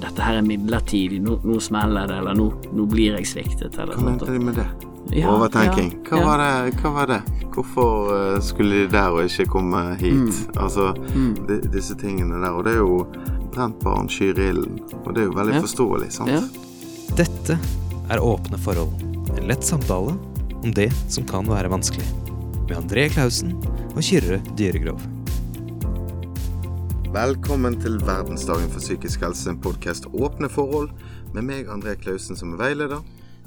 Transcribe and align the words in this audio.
dette 0.00 0.22
her 0.22 0.36
er 0.40 0.42
midlertidig, 0.46 1.20
nå, 1.22 1.38
nå 1.44 1.60
smeller 1.62 2.06
det, 2.10 2.18
eller 2.20 2.34
nå, 2.38 2.46
nå 2.76 2.86
blir 2.90 3.16
jeg 3.18 3.26
sviktet, 3.26 3.78
eller 3.78 3.94
Hva 3.96 4.04
mente 4.10 4.26
de 4.32 4.38
med 4.42 4.54
det? 4.60 4.66
Ja, 5.14 5.30
Overtenking. 5.36 5.92
ja, 6.02 6.10
Hva, 6.10 6.18
ja. 6.18 6.26
Var 6.26 6.38
det, 6.42 6.76
hva 6.82 6.90
var 6.96 7.06
det? 7.12 7.20
Hvorfor 7.54 8.10
eh, 8.16 8.40
skulle 8.42 8.82
de 8.82 8.88
der 8.92 9.14
og 9.14 9.22
ikke 9.28 9.46
komme 9.54 9.82
hit? 10.00 10.40
Altså, 10.58 10.88
Mm. 11.14 11.46
De, 11.48 11.60
disse 11.72 11.94
tingene 11.96 12.40
der. 12.42 12.52
Og 12.58 12.64
det 12.66 12.74
er 12.74 12.82
jo 12.82 13.06
brent 13.54 13.78
barn 13.84 14.08
skyr 14.12 14.36
ilden. 14.42 14.80
Og 15.04 15.14
det 15.14 15.22
er 15.22 15.28
jo 15.30 15.36
veldig 15.38 15.54
Ja. 15.54 15.62
forståelig, 15.62 16.10
sant? 16.12 16.28
Ja. 16.34 16.42
Dette 17.16 17.56
er 18.10 18.18
Åpne 18.20 18.58
forhold. 18.58 18.92
En 19.38 19.46
lett 19.48 19.64
samtale 19.64 20.16
om 20.62 20.72
det 20.74 20.90
som 21.08 21.24
kan 21.24 21.46
være 21.46 21.70
vanskelig. 21.70 22.04
Med 22.68 22.76
André 22.76 23.06
Klausen 23.14 23.54
og 23.94 24.02
Kyrre 24.02 24.40
Dyregrov. 24.58 25.00
Velkommen 27.16 27.78
til 27.80 27.94
verdensdagen 28.04 28.68
for 28.68 28.82
psykisk 28.82 29.22
helse, 29.24 29.48
en 29.48 29.60
podkast 29.64 30.04
Åpne 30.12 30.50
forhold, 30.52 30.90
med 31.32 31.46
meg, 31.48 31.68
André 31.72 31.94
Klausen, 31.96 32.36
som 32.36 32.52
er 32.52 32.58
veileder. 32.60 33.00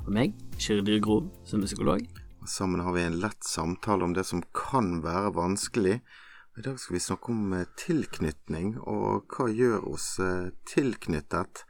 Og 0.05 0.10
meg, 0.16 0.34
Kyrre 0.58 0.98
Grov, 1.04 1.27
som 1.46 1.62
er 1.62 1.70
psykolog. 1.70 2.02
Og 2.41 2.50
sammen 2.50 2.82
har 2.82 2.96
vi 2.96 3.04
en 3.05 3.20
lett 3.22 3.46
samtale 3.46 4.08
om 4.08 4.16
det 4.18 4.24
som 4.26 4.41
kan 4.58 5.04
være 5.05 5.36
vanskelig. 5.38 6.00
I 6.58 6.66
dag 6.66 6.80
skal 6.82 6.98
vi 6.98 7.04
snakke 7.04 7.30
om 7.36 7.54
eh, 7.60 7.68
tilknytning, 7.77 8.74
og 8.90 9.30
hva 9.36 9.52
gjør 9.54 9.86
oss 9.94 10.08
eh, 10.24 10.49
tilknyttet? 10.74 11.62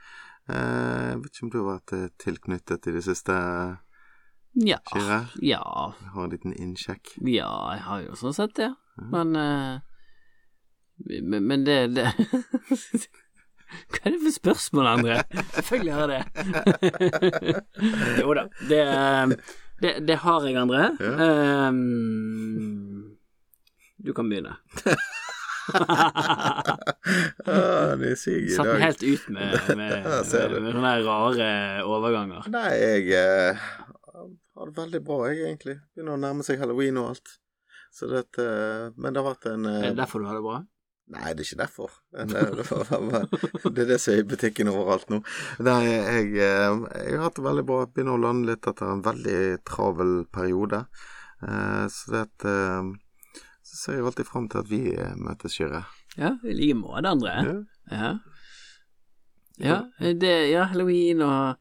Eh, 0.48 1.12
Jeg 1.12 1.20
vet 1.26 1.34
ikke 1.36 1.48
om 1.50 1.54
du 1.54 1.60
har 1.60 1.70
vært 1.74 1.98
eh, 2.00 2.08
tilknyttet 2.24 2.88
i 2.88 2.96
det 2.96 3.04
siste, 3.12 3.36
Ja. 4.56 4.80
Kyrre? 4.94 5.20
Ja. 5.44 5.62
Jeg 6.00 6.16
har 6.16 6.24
en 6.24 6.32
liten 6.38 6.56
innsjekk. 6.56 7.18
Ja, 7.28 7.52
jeg 7.76 7.84
har 7.92 8.08
jo 8.08 8.16
sånn 8.24 8.40
sett 8.40 8.56
det. 8.58 8.72
Men 9.12 9.36
eh, 9.36 9.84
men, 11.06 11.48
men 11.48 11.66
det, 11.66 11.80
det 11.96 12.12
Hva 13.70 14.00
er 14.02 14.16
det 14.16 14.20
for 14.24 14.34
spørsmål, 14.34 14.88
André? 14.90 15.16
Selvfølgelig 15.54 15.94
har 15.94 16.08
det. 16.10 16.22
jo 18.24 18.34
da. 18.34 18.44
Det, 18.66 18.80
eh, 18.82 19.26
det, 19.84 19.92
det 20.08 20.18
har 20.24 20.48
jeg, 20.48 20.56
André. 20.58 20.84
Ehm, 21.06 23.04
du 24.02 24.14
kan 24.18 24.30
begynne. 24.32 24.56
ah, 27.46 27.94
det 28.00 28.10
er 28.10 28.18
syk 28.18 28.48
i 28.48 28.56
Satt 28.56 28.72
meg 28.72 28.82
helt 28.88 29.04
ut 29.06 29.28
med, 29.30 29.54
med, 29.54 29.76
med, 29.82 30.08
med 30.08 30.26
sånne 30.32 30.96
rare 31.06 31.50
overganger. 31.86 32.50
Nei, 32.54 32.74
jeg 32.74 33.04
eh, 33.20 33.68
har 34.58 34.72
det 34.72 34.76
veldig 34.82 35.04
bra, 35.06 35.22
jeg, 35.30 35.46
egentlig. 35.46 35.78
Begynner 35.94 36.18
å 36.18 36.24
nærme 36.26 36.48
seg 36.48 36.60
halloween 36.64 36.98
og 37.02 37.14
alt. 37.14 37.38
Så 37.94 38.10
dette, 38.10 38.44
men 38.98 39.14
det 39.14 39.22
har 39.22 39.30
vært 39.32 39.50
en 39.50 39.66
eh, 39.70 39.80
Er 39.88 39.94
det 39.94 40.02
derfor 40.04 40.22
du 40.22 40.30
har 40.30 40.38
det 40.38 40.46
bra? 40.46 40.60
Nei, 41.10 41.32
det 41.34 41.42
er 41.42 41.48
ikke 41.48 41.62
derfor. 41.64 41.94
Det, 42.14 43.82
er 43.82 43.88
det 43.90 43.96
som 44.02 44.14
er 44.14 44.20
i 44.22 44.26
butikken 44.30 44.70
overalt 44.70 45.10
nå. 45.10 45.24
Nei, 45.66 45.80
jeg, 45.90 46.28
eh, 46.38 46.76
jeg 47.08 47.16
har 47.18 47.24
hatt 47.26 47.40
det 47.40 47.46
veldig 47.48 47.64
bra. 47.66 47.80
Begynner 47.90 48.14
å 48.14 48.22
lande 48.22 48.52
litt 48.52 48.68
etter 48.70 48.92
en 48.94 49.02
veldig 49.06 49.40
travel 49.66 50.12
periode. 50.30 50.84
Eh, 51.42 51.86
Så 51.90 52.14
det 52.14 52.22
at, 52.28 52.46
eh, 52.46 52.92
Så 53.70 53.76
ser 53.84 53.98
jeg 53.98 54.06
alltid 54.06 54.26
fram 54.26 54.48
til 54.50 54.60
at 54.62 54.70
vi 54.70 54.82
møtes, 55.18 55.58
Kyrre. 55.58 55.84
Ja, 56.18 56.36
i 56.44 56.54
like 56.58 56.78
måte, 56.78 57.10
André. 57.10 57.36
Ja. 57.46 57.58
Ja. 57.92 58.14
Ja, 59.60 59.82
det, 60.00 60.50
ja, 60.54 60.64
halloween 60.72 61.22
og 61.22 61.58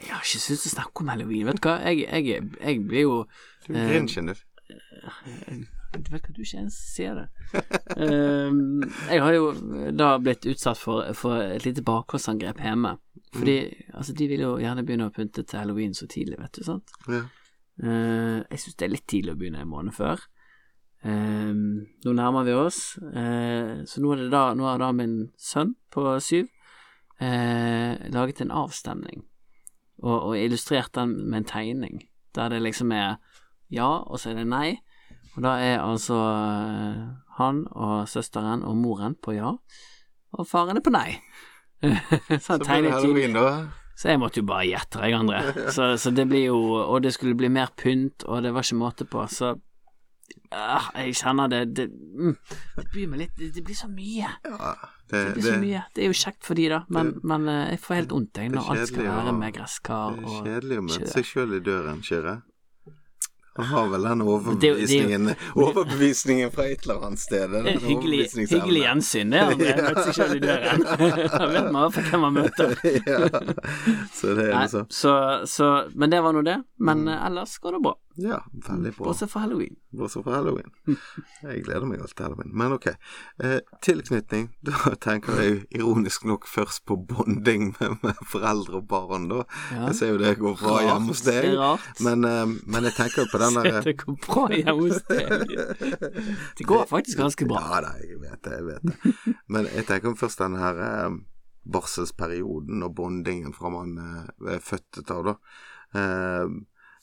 Jeg 0.00 0.10
har 0.10 0.22
ikke 0.24 0.40
syntes 0.42 0.66
å 0.66 0.74
snakke 0.74 1.02
om 1.04 1.10
halloween. 1.12 1.46
Vet 1.46 1.60
du 1.60 1.68
hva, 1.68 1.76
jeg, 1.84 2.06
jeg, 2.08 2.48
jeg 2.60 2.80
blir 2.88 3.04
jo 3.04 3.18
Du 3.66 3.74
er 3.74 3.90
grinchen, 3.92 4.26
du. 4.32 4.34
Du 5.94 6.10
vet 6.12 6.26
hva, 6.26 6.34
du 6.34 6.42
ikke 6.42 6.62
ens 6.64 6.76
ser 6.94 7.20
det. 7.20 7.26
um, 7.96 8.82
jeg 9.10 9.22
har 9.22 9.36
jo 9.36 9.48
da 9.94 10.14
blitt 10.22 10.46
utsatt 10.50 10.80
for, 10.80 11.06
for 11.18 11.42
et 11.44 11.66
lite 11.66 11.84
bakholdsangrep 11.86 12.62
hjemme. 12.64 12.96
Fordi 13.34 13.56
altså, 13.94 14.14
de 14.14 14.28
vil 14.30 14.44
jo 14.46 14.52
gjerne 14.62 14.84
begynne 14.86 15.08
å 15.10 15.14
pynte 15.14 15.42
til 15.42 15.60
halloween 15.60 15.94
så 15.96 16.08
tidlig, 16.10 16.38
vet 16.42 16.58
du, 16.58 16.64
sant. 16.66 16.94
Ja. 17.08 17.24
Uh, 17.82 18.40
jeg 18.50 18.62
syns 18.62 18.78
det 18.78 18.86
er 18.86 18.94
litt 18.94 19.08
tidlig 19.10 19.34
å 19.34 19.38
begynne 19.40 19.64
en 19.64 19.70
måned 19.70 19.96
før. 19.96 20.22
Um, 21.04 21.84
nå 22.06 22.14
nærmer 22.16 22.46
vi 22.46 22.54
oss, 22.56 22.96
uh, 23.02 23.82
så 23.84 24.00
nå, 24.00 24.14
er 24.14 24.24
det 24.24 24.32
da, 24.32 24.46
nå 24.56 24.66
har 24.70 24.80
da 24.80 24.92
min 24.96 25.18
sønn 25.36 25.74
på 25.92 26.06
syv 26.24 26.48
eh, 27.20 28.10
laget 28.10 28.40
en 28.40 28.50
avstemning, 28.50 29.24
og, 30.02 30.22
og 30.22 30.38
illustrert 30.38 30.94
den 30.94 31.30
med 31.30 31.38
en 31.38 31.44
tegning, 31.44 32.02
der 32.34 32.48
det 32.48 32.62
liksom 32.62 32.92
er 32.92 33.16
ja, 33.70 33.88
og 34.04 34.20
så 34.20 34.30
er 34.30 34.42
det 34.42 34.48
nei. 34.50 34.68
Og 35.34 35.42
da 35.42 35.56
er 35.62 35.82
altså 35.82 36.18
eh, 36.30 36.98
han 37.38 37.64
og 37.74 38.08
søsteren 38.10 38.62
og 38.62 38.76
moren 38.78 39.16
på 39.18 39.34
ja, 39.34 39.56
og 40.34 40.46
faren 40.46 40.78
er 40.78 40.84
på 40.84 40.92
nei. 40.94 41.18
så 41.84 42.38
Så 42.38 42.64
han 42.66 42.82
blir 42.82 42.88
det 42.88 42.92
halloween, 42.94 43.34
da. 43.34 43.48
Så 43.94 44.10
jeg 44.10 44.18
måtte 44.18 44.40
jo 44.40 44.46
bare 44.48 44.66
gjette 44.66 44.98
deg, 44.98 45.14
André. 45.14 45.70
Så, 45.70 45.92
så 46.00 46.10
det 46.10 46.24
blir 46.26 46.48
jo 46.48 46.56
Og 46.82 47.02
det 47.04 47.12
skulle 47.14 47.36
bli 47.38 47.46
mer 47.52 47.70
pynt, 47.78 48.24
og 48.26 48.42
det 48.42 48.50
var 48.54 48.66
ikke 48.66 48.78
måte 48.80 49.06
på, 49.06 49.22
så 49.30 49.52
ah, 50.50 50.88
Jeg 50.98 51.14
kjenner 51.20 51.52
det 51.52 51.60
Det, 51.76 51.86
mm, 51.92 52.34
det 52.80 52.86
blir 52.90 53.12
meg 53.12 53.22
litt 53.22 53.36
det, 53.38 53.52
det 53.54 53.62
blir 53.66 53.78
så 53.78 53.86
mye. 53.90 54.32
Ja, 54.48 54.72
Det 55.10 55.20
det, 55.20 55.34
blir 55.36 55.46
så 55.46 55.60
mye. 55.60 55.84
Det 55.94 56.02
er 56.02 56.10
jo 56.10 56.18
kjekt 56.24 56.42
for 56.48 56.58
de, 56.58 56.66
da, 56.72 56.80
men, 56.88 57.14
men 57.22 57.46
eh, 57.52 57.62
jeg 57.74 57.84
får 57.84 58.00
helt 58.00 58.16
vondt, 58.16 58.42
jeg, 58.42 58.50
når 58.54 58.72
alt 58.74 58.90
skal 58.90 59.10
være 59.10 59.36
med 59.38 59.54
gresskar 59.60 60.18
og 60.18 60.18
det 60.24 60.26
er 60.32 60.48
kjedelig 60.48 60.80
å 60.80 60.86
møte 60.88 61.12
seg 61.14 61.30
sjøl 61.30 61.54
i 61.54 61.62
døren, 61.62 62.02
Kyrre. 62.02 62.36
Han 63.56 63.66
har 63.70 63.88
vel 63.92 64.02
den 64.02 64.18
Det 64.18 64.26
er 64.26 64.56
det 64.58 64.68
er 64.68 64.74
overbevisningen 64.74 65.28
Overbevisningen 65.54 66.50
fra 66.54 66.64
et 66.72 66.82
eller 66.82 67.04
annet 67.06 67.20
sted. 67.22 67.52
Det 67.52 67.60
er 67.74 67.78
hyggelig, 67.90 68.24
hyggelig 68.50 68.80
gjensyn, 68.82 69.30
det, 69.30 69.42
André. 69.46 69.74
Møte 69.78 70.04
seg 70.08 70.16
sjøl 70.18 70.34
i 70.36 70.40
døren. 70.42 70.82
Da 71.34 71.46
vet 71.54 71.68
man 71.70 71.78
i 71.78 71.84
hvert 71.84 71.94
fall 71.94 72.08
hvem 72.10 72.24
man 72.26 72.38
møter. 72.40 72.74
ja. 73.06 73.20
Så 74.14 74.34
det 74.34 74.48
er 74.48 74.54
Nei, 74.56 74.64
liksom 74.66 74.88
så, 74.90 75.14
så 75.46 75.68
Men 75.94 76.10
det 76.10 76.22
var 76.26 76.34
nå 76.34 76.42
det. 76.46 76.58
Men 76.78 77.04
Mm. 77.04 77.08
eh, 77.14 77.26
ellers 77.28 77.58
går 77.62 77.72
det 77.78 77.82
bra. 77.86 77.94
Ja, 78.16 78.36
veldig 78.68 78.92
bra. 78.96 79.08
Bortsett 79.08 79.30
fra 79.32 79.40
halloween. 79.42 79.74
Bortsett 79.90 80.22
fra 80.24 80.36
halloween. 80.36 80.68
Jeg 81.42 81.64
gleder 81.66 81.86
meg 81.90 81.98
alltid 82.04 82.16
til 82.20 82.26
halloween. 82.28 82.52
Men 82.54 82.74
ok. 82.76 82.86
Eh, 83.42 83.56
tilknytning. 83.82 84.48
Da 84.68 84.92
tenker 85.02 85.40
jeg 85.42 85.56
ironisk 85.74 86.24
nok 86.28 86.46
først 86.48 86.84
på 86.86 86.96
bonding 87.10 87.72
med, 87.80 87.96
med 88.04 88.20
foreldre 88.30 88.78
og 88.80 88.86
barn, 88.88 89.26
da. 89.32 89.42
Ja. 89.74 89.88
Jeg 89.88 89.98
ser 89.98 90.12
jo 90.14 90.20
det 90.22 90.34
går 90.38 90.56
bra 90.62 90.76
hjemme 90.84 91.10
hos 91.10 91.24
Det 91.26 91.34
deg. 91.42 91.56
rart. 91.58 91.90
Men, 92.06 92.24
eh, 92.28 92.46
men 92.70 92.88
jeg 92.90 92.96
tenker 93.00 93.24
jo 93.24 93.28
på 93.34 93.42
den 93.42 93.58
der 93.60 93.80
Det 93.90 93.96
går 94.04 94.18
bra 94.28 94.46
hjemme 94.54 94.78
hos 94.80 95.02
deg. 95.10 95.54
Det 96.60 96.66
går 96.70 96.86
faktisk 96.90 97.18
ganske 97.24 97.48
bra. 97.50 97.62
Ja 97.74 97.82
da, 97.88 97.94
jeg 98.04 98.20
vet 98.22 98.40
det, 98.46 98.58
jeg 98.60 98.66
vet 98.70 98.90
det. 98.90 99.14
Men 99.50 99.66
jeg 99.74 99.86
tenker 99.90 100.14
først 100.22 100.38
den 100.44 100.56
her 100.62 100.80
eh, 100.88 101.18
barselsperioden 101.64 102.82
og 102.86 102.94
bondingen 102.98 103.54
fra 103.56 103.70
man 103.74 103.96
eh, 103.98 104.54
er 104.56 104.62
født 104.64 105.02
av, 105.10 105.32
da. 105.32 105.34
Eh, 105.98 106.54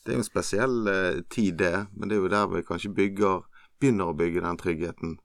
det 0.04 0.12
er 0.12 0.18
jo 0.18 0.22
en 0.24 0.28
spesiell 0.28 0.88
eh, 0.88 1.22
tid, 1.30 1.58
det, 1.62 1.88
men 1.94 2.10
det 2.10 2.18
er 2.18 2.22
jo 2.24 2.32
der 2.34 2.48
vi 2.48 2.62
kanskje 2.68 2.94
bygger 2.98 3.44
begynner 3.82 4.12
å 4.12 4.18
bygge 4.18 4.42
den 4.42 4.58
tryggheten 4.58 5.18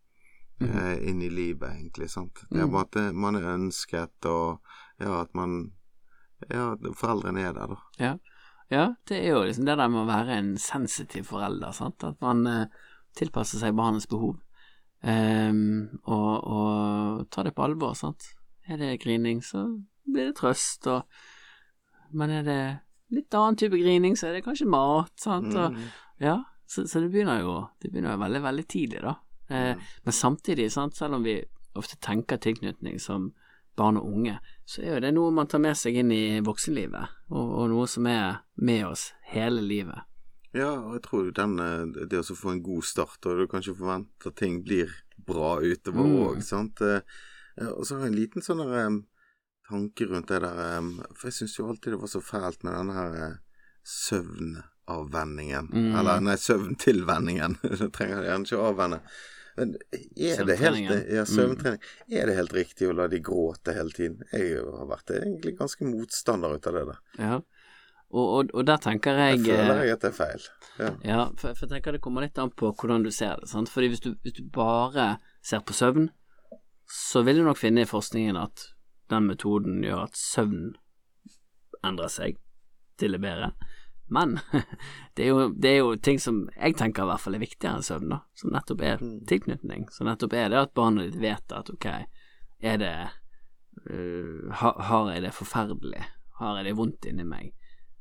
eh, 0.60 1.08
inn 1.08 1.20
i 1.22 1.28
livet, 1.28 1.70
egentlig. 1.76 2.08
sant? 2.10 2.44
Det 2.50 2.60
er 2.60 2.66
Mhm. 2.66 2.72
bare 2.72 2.84
at 3.08 3.14
man 3.14 3.36
er 3.36 3.48
ønsket, 3.54 4.26
og 4.26 4.60
ja, 5.00 5.20
at 5.22 5.34
man 5.34 5.72
Ja, 6.50 6.74
foreldrene 6.92 7.40
er 7.40 7.52
der, 7.56 7.66
da. 7.66 7.76
Ja. 7.98 8.18
ja, 8.70 8.94
det 9.08 9.22
er 9.24 9.30
jo 9.32 9.44
liksom 9.44 9.64
det 9.64 9.76
der 9.78 9.88
med 9.88 10.02
å 10.02 10.06
være 10.10 10.34
en 10.36 10.56
sensitiv 10.58 11.24
forelder, 11.24 11.72
sant. 11.72 12.04
At 12.04 12.20
man 12.20 12.46
eh, 12.46 12.66
tilpasser 13.16 13.58
seg 13.58 13.74
barnets 13.76 14.06
behov, 14.06 14.36
Um, 15.06 16.00
og, 16.08 16.44
og 16.48 17.30
tar 17.30 17.44
det 17.44 17.54
på 17.54 17.62
alvor, 17.62 17.92
sant. 17.94 18.24
Er 18.66 18.76
det 18.80 19.00
grining, 19.04 19.42
så 19.44 19.60
blir 20.04 20.30
det 20.32 20.36
trøst, 20.36 20.86
og 20.86 21.04
Men 22.12 22.30
er 22.30 22.42
det 22.42 22.80
litt 23.10 23.34
annen 23.34 23.56
type 23.56 23.76
grining, 23.78 24.16
så 24.16 24.28
er 24.28 24.32
det 24.38 24.44
kanskje 24.44 24.66
mat, 24.68 25.12
sant. 25.20 25.54
Og, 25.54 25.72
Mm. 25.72 25.86
Ja, 26.18 26.44
så, 26.66 26.86
så 26.88 27.00
det 27.00 27.10
begynner 27.12 27.42
jo 27.42 27.68
Det 27.82 27.90
begynner 27.92 28.14
jo 28.16 28.22
veldig, 28.24 28.42
veldig 28.42 28.66
tidlig, 28.68 29.02
da. 29.02 29.16
Eh, 29.50 29.76
Men 30.04 30.12
samtidig, 30.12 30.70
sant, 30.72 30.96
selv 30.96 31.14
om 31.14 31.22
vi 31.22 31.44
ofte 31.76 31.96
tenker 32.00 32.38
tilknytning 32.38 32.98
som 33.00 33.32
barn 33.76 33.98
og 34.00 34.06
unge, 34.08 34.38
så 34.64 34.80
er 34.82 34.94
jo 34.94 35.00
det 35.04 35.12
noe 35.14 35.30
man 35.30 35.46
tar 35.46 35.58
med 35.60 35.76
seg 35.76 35.94
inn 36.00 36.10
i 36.10 36.40
voksenlivet, 36.40 37.08
og, 37.30 37.50
og 37.60 37.68
noe 37.70 37.86
som 37.86 38.06
er 38.08 38.38
med 38.56 38.86
oss 38.86 39.12
hele 39.28 39.60
livet. 39.60 40.00
Ja, 40.56 40.70
og 40.72 40.94
jeg 40.96 41.02
tror 41.04 41.24
jo 41.26 41.30
den 41.36 41.58
eh, 41.60 42.06
Det 42.08 42.18
å 42.22 42.34
få 42.36 42.54
en 42.54 42.62
god 42.64 42.82
start, 42.88 43.18
og 43.28 43.36
du 43.38 43.46
kanskje 43.46 43.76
forventer 43.76 44.32
at 44.32 44.36
ting 44.40 44.62
blir 44.64 44.88
bra 45.26 45.58
utover 45.60 46.36
Mm. 46.36 46.40
sant. 46.42 46.80
Eh, 46.80 47.00
eh, 47.60 47.68
Og 47.68 47.84
så 47.84 47.96
har 47.98 48.06
jeg 48.06 48.14
en 48.14 48.18
liten 48.22 48.42
sånn 48.42 48.64
der 48.64 48.72
eh, 48.86 48.96
tanke 49.68 50.06
rundt 50.10 50.28
det 50.32 50.40
der 50.44 50.90
For 51.14 51.28
jeg 51.30 51.38
syns 51.40 51.58
jo 51.58 51.68
alltid 51.70 51.94
det 51.96 52.00
var 52.02 52.12
så 52.12 52.22
fælt 52.24 52.64
med 52.66 52.76
denne 52.76 52.96
her 52.96 53.16
eh, 53.26 53.38
søvnavvenningen. 53.86 55.70
Mm. 55.72 55.94
Eller 55.98 56.20
nei, 56.20 56.36
søvntilvenningen. 56.40 57.58
Du 57.80 57.88
trenger 57.90 58.24
gjerne 58.26 58.46
ikke 58.46 58.60
å 58.60 58.68
avvenne. 58.72 59.00
Men 59.56 59.72
er 59.96 60.44
det 60.44 60.58
helt 60.60 60.80
Ja, 61.08 61.24
Mm. 61.26 61.78
Er 62.12 62.26
det 62.26 62.34
helt 62.36 62.52
riktig 62.52 62.88
å 62.90 62.92
la 62.92 63.06
de 63.08 63.20
gråte 63.24 63.72
hele 63.72 63.90
tiden? 63.90 64.22
Jeg 64.32 64.58
har 64.60 64.88
vært 64.90 65.14
egentlig 65.16 65.56
ganske 65.58 65.86
motstander 65.88 66.56
ut 66.56 66.66
av 66.66 66.76
det 66.76 66.84
der. 66.90 66.98
Ja. 67.18 67.38
Og, 68.10 68.26
og, 68.26 68.50
og 68.54 68.66
der 68.68 68.78
tenker 68.78 69.18
Jeg 69.18 69.40
jeg, 69.40 69.56
føler 69.56 69.80
eh, 69.80 69.86
jeg 69.88 69.96
at 69.96 70.04
det 70.04 70.10
er 70.10 70.16
feil. 70.16 70.44
Ja. 70.76 70.90
Ja, 71.02 71.22
for, 71.40 71.56
for 71.56 71.66
jeg 71.66 71.72
tenker 71.72 71.96
det 71.96 72.02
kommer 72.04 72.22
litt 72.22 72.38
an 72.38 72.52
på 72.52 72.70
hvordan 72.70 73.02
du 73.06 73.10
ser 73.10 73.40
det. 73.40 73.48
Sant? 73.50 73.72
Fordi 73.72 73.90
hvis 73.90 74.04
du, 74.04 74.12
hvis 74.22 74.36
du 74.36 74.44
bare 74.52 75.16
ser 75.42 75.64
på 75.66 75.74
søvn, 75.74 76.10
så 76.86 77.24
vil 77.26 77.40
du 77.40 77.46
nok 77.48 77.58
finne 77.58 77.82
i 77.82 77.88
forskningen 77.88 78.38
at 78.38 78.68
den 79.12 79.28
metoden 79.30 79.82
gjør 79.84 80.06
at 80.06 80.18
søvn 80.18 80.74
endrer 81.86 82.10
seg 82.10 82.38
til 82.98 83.14
det 83.14 83.20
bedre. 83.22 83.52
Men 84.06 84.38
det 85.14 85.26
er, 85.26 85.28
jo, 85.28 85.48
det 85.50 85.70
er 85.70 85.78
jo 85.80 85.94
ting 85.98 86.20
som 86.22 86.44
jeg 86.54 86.76
tenker 86.78 87.04
i 87.04 87.10
hvert 87.10 87.22
fall 87.22 87.36
er 87.38 87.42
viktigere 87.42 87.78
enn 87.78 87.86
søvn, 87.86 88.10
da. 88.14 88.20
Som 88.38 88.54
nettopp 88.54 88.84
er 88.86 89.04
tilknytning. 89.28 89.88
Som 89.94 90.10
nettopp 90.10 90.36
er 90.38 90.50
det 90.52 90.62
at 90.62 90.74
barnet 90.78 91.10
ditt 91.10 91.22
vet 91.22 91.54
at 91.54 91.70
ok, 91.72 91.88
er 92.62 92.80
det 92.80 92.94
uh, 93.90 94.52
har, 94.62 95.12
jeg 95.12 95.26
det 95.26 95.34
forferdelig? 95.36 96.04
Har 96.40 96.60
jeg 96.60 96.68
det 96.68 96.76
vondt 96.78 97.08
inni 97.10 97.26
meg? 97.26 97.54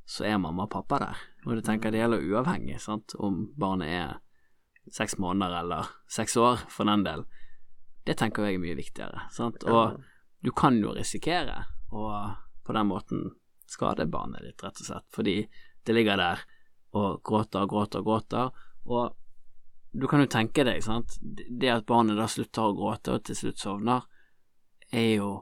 Så 0.06 0.28
er 0.28 0.38
mamma 0.38 0.68
og 0.68 0.74
pappa 0.75 1.02
der. 1.02 1.24
Og 1.48 1.56
det 1.57 1.66
tenker 1.66 1.90
jeg 1.90 1.98
det 1.98 2.04
gjelder 2.04 2.28
uavhengig, 2.30 2.78
sant, 2.84 3.18
om 3.18 3.48
barnet 3.57 3.90
er 3.90 4.19
seks 4.94 5.18
måneder 5.18 5.63
eller 5.63 5.90
seks 6.12 6.36
år, 6.38 6.68
for 6.69 6.86
den 6.86 7.06
del. 7.07 7.25
Det 8.06 8.13
tenker 8.19 8.46
jeg 8.46 8.60
er 8.60 8.62
mye 8.62 8.78
viktigere, 8.78 9.25
sant. 9.34 9.66
Og 9.66 9.98
du 10.45 10.51
kan 10.53 10.77
jo 10.77 10.94
risikere 10.94 11.63
å 11.89 12.06
på 12.65 12.74
den 12.74 12.89
måten 12.89 13.24
skade 13.69 14.06
barnet 14.06 14.44
ditt, 14.45 14.62
rett 14.62 14.81
og 14.81 14.88
slett, 14.88 15.06
fordi 15.13 15.36
det 15.86 15.94
ligger 15.94 16.21
der 16.21 16.44
og 16.95 17.21
gråter 17.25 17.65
og 17.65 17.71
gråter 17.74 18.01
og 18.01 18.09
gråter, 18.09 18.51
og 18.86 19.15
du 19.95 20.06
kan 20.12 20.21
jo 20.21 20.30
tenke 20.30 20.65
deg, 20.68 20.83
sant, 20.86 21.18
det 21.21 21.71
at 21.71 21.88
barnet 21.89 22.18
da 22.19 22.27
slutter 22.30 22.68
å 22.68 22.75
gråte 22.77 23.15
og 23.15 23.24
til 23.25 23.38
slutt 23.39 23.62
sovner, 23.62 24.07
er 24.94 25.12
jo 25.18 25.33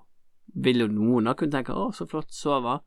Vil 0.53 0.83
jo 0.83 0.85
noen 0.91 1.25
da 1.25 1.31
kunne 1.33 1.49
tenke 1.49 1.73
'Å, 1.73 1.87
så 1.95 2.05
flott, 2.05 2.29
sover', 2.29 2.83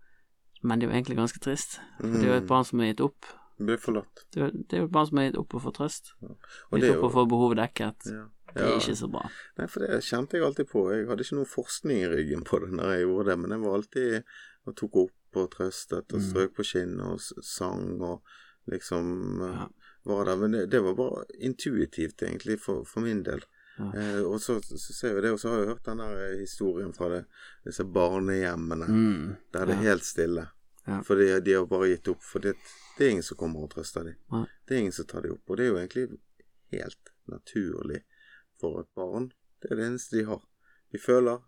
men 0.62 0.78
det 0.78 0.86
er 0.86 0.90
jo 0.90 0.94
egentlig 0.94 1.16
ganske 1.16 1.40
trist. 1.42 1.80
For 1.98 2.12
det 2.12 2.22
er 2.22 2.28
jo 2.28 2.42
et 2.42 2.46
barn 2.46 2.64
som 2.64 2.78
har 2.78 2.86
gitt 2.86 3.00
opp. 3.00 3.26
Blir 3.58 3.80
forlatt. 3.80 4.22
Det 4.30 4.42
er 4.42 4.52
er 4.52 4.78
jo 4.78 4.84
et 4.84 4.92
barn 4.92 5.06
som 5.08 5.18
har 5.18 5.24
gitt 5.24 5.38
opp 5.40 5.56
å 5.56 5.62
få 5.64 5.72
trøst. 5.74 6.12
Og 6.22 6.78
Gitt 6.78 6.84
er 6.84 6.92
opp 6.94 7.08
å 7.08 7.10
får 7.10 7.14
få 7.16 7.28
behovet 7.32 7.58
dekket. 7.58 8.06
ja. 8.06 8.28
Det 8.56 8.64
er 8.66 8.78
ikke 8.80 8.96
så 8.96 9.08
bra. 9.12 9.22
Nei, 9.58 9.66
for 9.68 9.84
det 9.84 10.00
kjente 10.06 10.38
jeg 10.38 10.44
alltid 10.46 10.68
på. 10.70 10.82
Jeg 10.94 11.06
hadde 11.10 11.24
ikke 11.26 11.36
noe 11.38 11.50
forskning 11.50 11.98
i 12.02 12.08
ryggen 12.12 12.44
på 12.48 12.60
det 12.64 12.70
når 12.72 12.92
jeg 12.94 13.04
gjorde 13.06 13.28
det, 13.30 13.38
men 13.42 13.50
jeg 13.56 13.60
var 13.66 13.74
alltid 13.78 14.22
og 14.66 14.76
tok 14.80 14.96
opp 15.04 15.36
og 15.42 15.50
trøstet 15.52 16.14
og 16.16 16.20
Mm. 16.20 16.26
strøk 16.30 16.54
på 16.56 16.64
kinnet 16.64 17.04
og 17.06 17.44
sang 17.44 18.00
og 18.00 18.22
liksom 18.72 19.42
eh, 19.42 19.52
Ja. 19.60 19.68
var 20.04 20.24
der. 20.24 20.36
Men 20.36 20.50
det, 20.52 20.66
det 20.70 20.80
var 20.82 20.94
bare 20.94 21.24
intuitivt, 21.38 22.22
egentlig, 22.22 22.58
for, 22.60 22.84
for 22.84 23.00
min 23.04 23.22
del. 23.22 23.44
Ja. 23.78 23.90
Eh, 23.92 24.22
og 24.24 24.40
så, 24.40 24.56
så 24.64 24.92
ser 24.96 25.14
vi 25.14 25.20
det, 25.20 25.32
og 25.32 25.38
så 25.40 25.50
har 25.52 25.58
jeg 25.60 25.68
hørt 25.74 25.84
den 25.84 25.98
der 25.98 26.16
eh, 26.32 26.38
historien 26.40 26.92
fra 26.96 27.08
det, 27.12 27.24
disse 27.66 27.84
barnehjemmene 27.84 28.86
Mm. 28.88 29.36
der 29.52 29.66
det 29.66 29.74
er 29.76 29.82
helt 29.90 30.04
stille. 30.04 30.48
Ja. 30.86 31.00
For 31.02 31.16
de 31.18 31.52
har 31.52 31.66
bare 31.66 31.88
gitt 31.92 32.08
opp. 32.08 32.22
For 32.22 32.38
det, 32.38 32.54
det 32.96 33.06
er 33.06 33.10
ingen 33.10 33.22
som 33.26 33.36
kommer 33.36 33.64
og 33.66 33.70
trøster 33.74 34.04
dem. 34.06 34.46
Det 34.66 34.74
er 34.76 34.78
ingen 34.80 34.92
som 34.94 35.04
tar 35.04 35.20
dem 35.22 35.32
opp. 35.34 35.50
Og 35.50 35.56
det 35.58 35.66
er 35.66 35.72
jo 35.72 35.78
egentlig 35.82 36.18
helt 36.72 37.10
naturlig 37.28 38.02
for 38.60 38.80
et 38.80 38.90
barn. 38.96 39.30
Det 39.62 39.70
er 39.70 39.80
det 39.80 39.86
eneste 39.90 40.18
de 40.18 40.24
har. 40.28 40.42
De 40.92 40.98
føler 41.02 41.42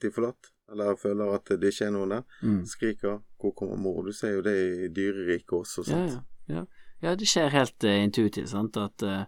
de 0.00 0.08
er 0.08 0.14
forlatt, 0.14 0.50
eller 0.72 0.96
føler 0.96 1.34
at 1.36 1.50
det 1.60 1.70
ikke 1.72 1.88
er 1.88 1.94
noen 1.94 2.14
der. 2.14 2.22
Mm. 2.42 2.64
Skriker 2.66 3.20
'Hvor 3.38 3.54
kommer 3.54 3.76
mor?' 3.76 4.04
Du 4.06 4.12
ser 4.12 4.34
jo 4.36 4.42
det 4.42 4.56
i 4.56 4.88
dyreriket 4.88 5.52
også. 5.52 5.84
Sant? 5.84 6.10
ja, 6.48 6.54
ja. 6.54 6.64
ja, 7.02 7.14
det 7.14 7.28
skjer 7.28 7.48
helt 7.52 7.84
uh, 7.84 8.02
intuitivt, 8.04 8.48
sant, 8.48 8.76
at 8.76 9.02
uh, 9.02 9.24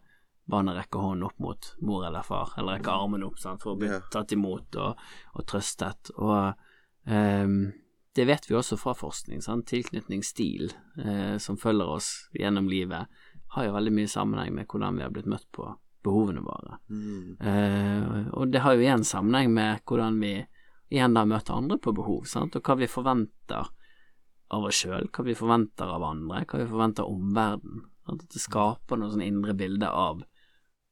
barnet 0.49 0.77
rekker 0.77 0.99
hånden 1.03 1.27
opp 1.27 1.39
mot 1.39 1.75
mor 1.81 2.07
eller 2.07 2.23
far, 2.23 2.55
eller 2.59 2.79
rekker 2.79 2.91
armen 2.93 3.25
opp 3.27 3.39
sant, 3.39 3.63
for 3.63 3.75
å 3.75 3.81
bli 3.81 3.89
Ja. 3.89 4.01
tatt 4.11 4.33
imot 4.33 4.77
og, 4.77 4.97
og 5.35 5.47
trøstet. 5.47 6.11
Og 6.17 6.55
ehm, 7.07 7.73
det 8.15 8.27
vet 8.27 8.47
vi 8.51 8.55
også 8.55 8.77
fra 8.79 8.95
forskning. 8.95 9.43
Sant? 9.43 9.67
Tilknytningsstil 9.67 10.71
eh, 11.05 11.37
som 11.39 11.59
følger 11.59 11.91
oss 11.99 12.29
gjennom 12.33 12.69
livet, 12.69 13.11
har 13.57 13.65
jo 13.65 13.75
veldig 13.75 13.93
mye 13.93 14.09
sammenheng 14.09 14.55
med 14.55 14.67
hvordan 14.71 14.97
vi 14.97 15.03
har 15.03 15.11
blitt 15.11 15.27
møtt 15.27 15.51
på 15.53 15.67
behovene 16.07 16.45
våre. 16.45 16.79
Mm. 16.89 17.37
Eh, 17.41 18.29
og 18.39 18.53
det 18.53 18.63
har 18.65 18.77
jo 18.77 18.85
igjen 18.85 19.05
sammenheng 19.07 19.51
med 19.55 19.83
hvordan 19.87 20.21
vi 20.23 20.37
igjen 20.93 21.17
da 21.17 21.25
møter 21.27 21.57
andre 21.57 21.81
på 21.83 21.95
behov, 21.97 22.25
sant? 22.31 22.57
og 22.57 22.63
hva 22.63 22.79
vi 22.79 22.89
forventer 22.91 23.73
av 24.55 24.69
oss 24.69 24.85
sjøl, 24.85 25.11
hva 25.11 25.27
vi 25.27 25.35
forventer 25.35 25.91
av 25.91 26.05
andre, 26.07 26.45
hva 26.47 26.63
vi 26.63 26.71
forventer 26.71 27.07
av 27.07 27.15
omverdenen. 27.15 27.85
At 28.07 28.23
det 28.31 28.39
skaper 28.39 29.01
noe 29.01 29.11
sånn 29.11 29.25
indre 29.27 29.57
bilde 29.59 29.89
av 29.91 30.23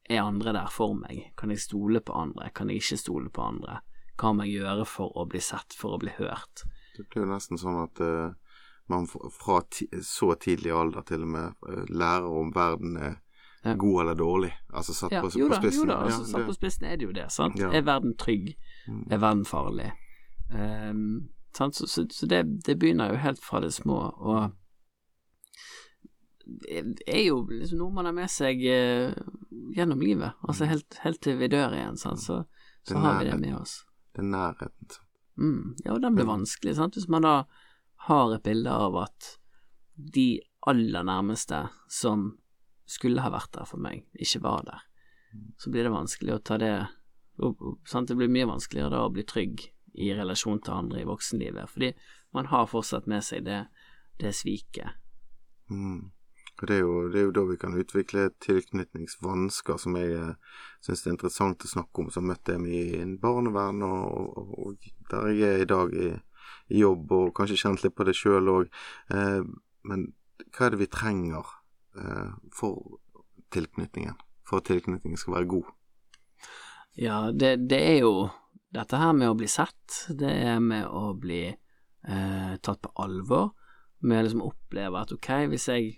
er 0.09 0.21
andre 0.21 0.51
der 0.53 0.69
for 0.69 0.97
meg, 0.99 1.31
kan 1.39 1.53
jeg 1.53 1.63
stole 1.63 2.01
på 2.03 2.13
andre, 2.13 2.51
kan 2.53 2.69
jeg 2.69 2.83
ikke 2.83 2.99
stole 2.99 3.31
på 3.33 3.45
andre, 3.45 3.79
hva 4.19 4.33
må 4.35 4.45
jeg 4.45 4.59
gjøre 4.61 4.85
for 4.89 5.15
å 5.17 5.25
bli 5.29 5.41
sett, 5.41 5.73
for 5.73 5.95
å 5.95 6.01
bli 6.01 6.13
hørt. 6.19 6.65
Det 6.95 7.07
blir 7.07 7.23
jo 7.23 7.31
nesten 7.31 7.59
sånn 7.59 7.79
at 7.81 8.01
uh, 8.03 8.35
man 8.91 9.07
fra 9.07 9.61
så 10.03 10.35
tidlig 10.39 10.75
alder 10.75 11.07
til 11.07 11.25
og 11.25 11.31
med 11.33 11.65
uh, 11.65 11.83
lærer 11.89 12.27
om 12.29 12.51
verden 12.55 12.99
er 13.01 13.17
Ja. 13.65 13.73
god 13.75 14.01
eller 14.01 14.15
dårlig. 14.15 14.51
Altså 14.73 14.93
satt 14.93 15.11
Ja, 15.11 15.21
på, 15.21 15.29
jo 15.39 15.47
på 15.49 15.55
spissen. 15.61 15.81
jo 15.81 15.85
da, 15.89 15.95
altså, 16.05 16.25
satt 16.25 16.41
det- 16.41 16.47
på 16.47 16.53
spissen 16.57 16.85
er 16.85 16.97
det 16.97 17.05
jo 17.07 17.11
det, 17.13 17.31
sant. 17.31 17.59
Er 17.59 17.81
verden 17.81 18.15
trygg? 18.17 18.55
Mm. 18.87 19.07
Er 19.11 19.17
verden 19.17 19.45
farlig? 19.45 19.91
Um, 20.53 21.29
sant? 21.57 21.75
Så, 21.75 21.87
så, 21.87 22.05
så 22.11 22.27
det, 22.27 22.43
det 22.65 22.77
begynner 22.79 23.09
jo 23.11 23.17
helt 23.17 23.39
fra 23.43 23.59
det 23.59 23.73
små, 23.73 23.97
og 24.21 24.51
det 26.45 27.01
er 27.09 27.23
jo 27.25 27.39
liksom 27.49 27.79
noe 27.81 27.93
man 27.95 28.05
har 28.05 28.13
med 28.13 28.29
seg 28.29 28.59
uh, 28.69 29.13
gjennom 29.73 30.01
livet, 30.03 30.35
altså 30.45 30.67
helt, 30.69 30.99
helt 31.01 31.21
til 31.25 31.39
vi 31.39 31.47
dør 31.49 31.73
igjen, 31.73 31.97
sant? 31.97 32.21
så, 32.21 32.43
så 32.85 32.93
Den 32.93 33.01
har 33.01 33.17
vi 33.23 33.29
det 33.31 33.39
med 33.41 33.55
oss. 33.57 33.79
Er 34.15 34.21
nærheten. 34.29 34.99
Mm, 35.41 35.73
ja, 35.83 35.93
og 35.95 36.01
den 36.03 36.15
blir 36.15 36.23
Mm. 36.27 36.35
vanskelig, 36.37 36.75
sant, 36.77 36.93
hvis 36.95 37.09
man 37.09 37.25
da 37.25 37.33
har 38.07 38.35
et 38.35 38.43
bilde 38.45 38.69
av 38.71 38.95
at 39.01 39.31
de 39.97 40.39
aller 40.67 41.03
nærmeste 41.03 41.63
som 41.91 42.37
skulle 42.85 43.23
ha 43.23 43.31
vært 43.33 43.53
der 43.57 43.69
for 43.69 43.81
meg, 43.81 44.05
ikke 44.13 44.43
var 44.45 44.65
der, 44.67 44.83
så 45.59 45.71
blir 45.73 45.87
det 45.87 45.93
vanskelig 45.95 46.35
å 46.35 46.43
ta 46.45 46.59
det 46.61 46.75
sant? 47.89 48.07
Det 48.07 48.15
blir 48.15 48.31
mye 48.31 48.47
vanskeligere 48.47 48.93
da 48.93 49.05
å 49.05 49.13
bli 49.13 49.25
trygg 49.27 49.65
i 49.99 50.11
relasjon 50.15 50.61
til 50.63 50.75
andre 50.75 51.01
i 51.01 51.07
voksenlivet, 51.07 51.71
fordi 51.71 51.91
man 52.35 52.49
har 52.51 52.67
fortsatt 52.67 53.07
med 53.11 53.23
seg 53.23 53.45
det, 53.47 53.65
det 54.19 54.33
sviket. 54.35 54.99
Mm. 55.71 56.11
Og 56.55 56.69
det 56.69 56.75
er, 56.77 56.83
jo, 56.85 56.99
det 57.11 57.19
er 57.19 57.25
jo 57.25 57.33
da 57.35 57.41
vi 57.49 57.57
kan 57.59 57.75
utvikle 57.75 58.29
tilknytningsvansker, 58.43 59.79
som 59.81 59.97
jeg 59.99 60.13
eh, 60.15 60.61
syns 60.85 61.03
er 61.03 61.11
interessant 61.11 61.65
å 61.67 61.71
snakke 61.71 62.03
om, 62.03 62.11
møtte 62.23 62.55
jeg 62.55 62.61
dem 62.61 62.67
i 62.71 63.17
barnevern, 63.19 63.83
og, 63.83 64.37
og, 64.39 64.53
og 64.55 64.87
der 65.11 65.33
jeg 65.35 65.49
er 65.49 65.63
i 65.65 65.67
dag 65.67 65.91
i, 65.99 66.13
i 66.71 66.79
jobb, 66.79 67.11
og 67.11 67.33
kanskje 67.35 67.59
kjent 67.59 67.83
litt 67.83 67.97
på 67.97 68.07
det 68.07 68.15
sjøl 68.15 68.53
òg. 68.53 68.71
Eh, 69.11 69.41
men 69.91 70.07
hva 70.55 70.67
er 70.67 70.75
det 70.75 70.81
vi 70.85 70.91
trenger 70.91 71.51
for 72.53 72.99
tilknytningen? 73.55 74.17
For 74.45 74.61
at 74.61 74.67
tilknytningen 74.69 75.17
skal 75.17 75.37
være 75.39 75.49
god? 75.55 75.69
Ja, 76.99 77.31
det, 77.31 77.55
det 77.69 77.79
er 77.81 77.99
jo 78.03 78.13
dette 78.75 78.99
her 78.99 79.13
med 79.15 79.31
å 79.31 79.37
bli 79.39 79.47
sett, 79.51 80.05
det 80.09 80.31
er 80.31 80.59
med 80.63 80.87
å 80.87 81.13
bli 81.19 81.43
eh, 81.47 82.53
tatt 82.61 82.81
på 82.83 82.91
alvor, 83.03 83.53
med 84.05 84.19
å 84.19 84.25
liksom 84.27 84.43
oppleve 84.45 85.01
at 85.01 85.13
ok, 85.15 85.29
hvis 85.51 85.69
jeg 85.71 85.93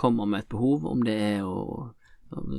kommer 0.00 0.26
med 0.26 0.42
et 0.44 0.52
behov, 0.52 0.86
om 0.88 1.04
det 1.06 1.16
er 1.36 1.44
å 1.46 1.92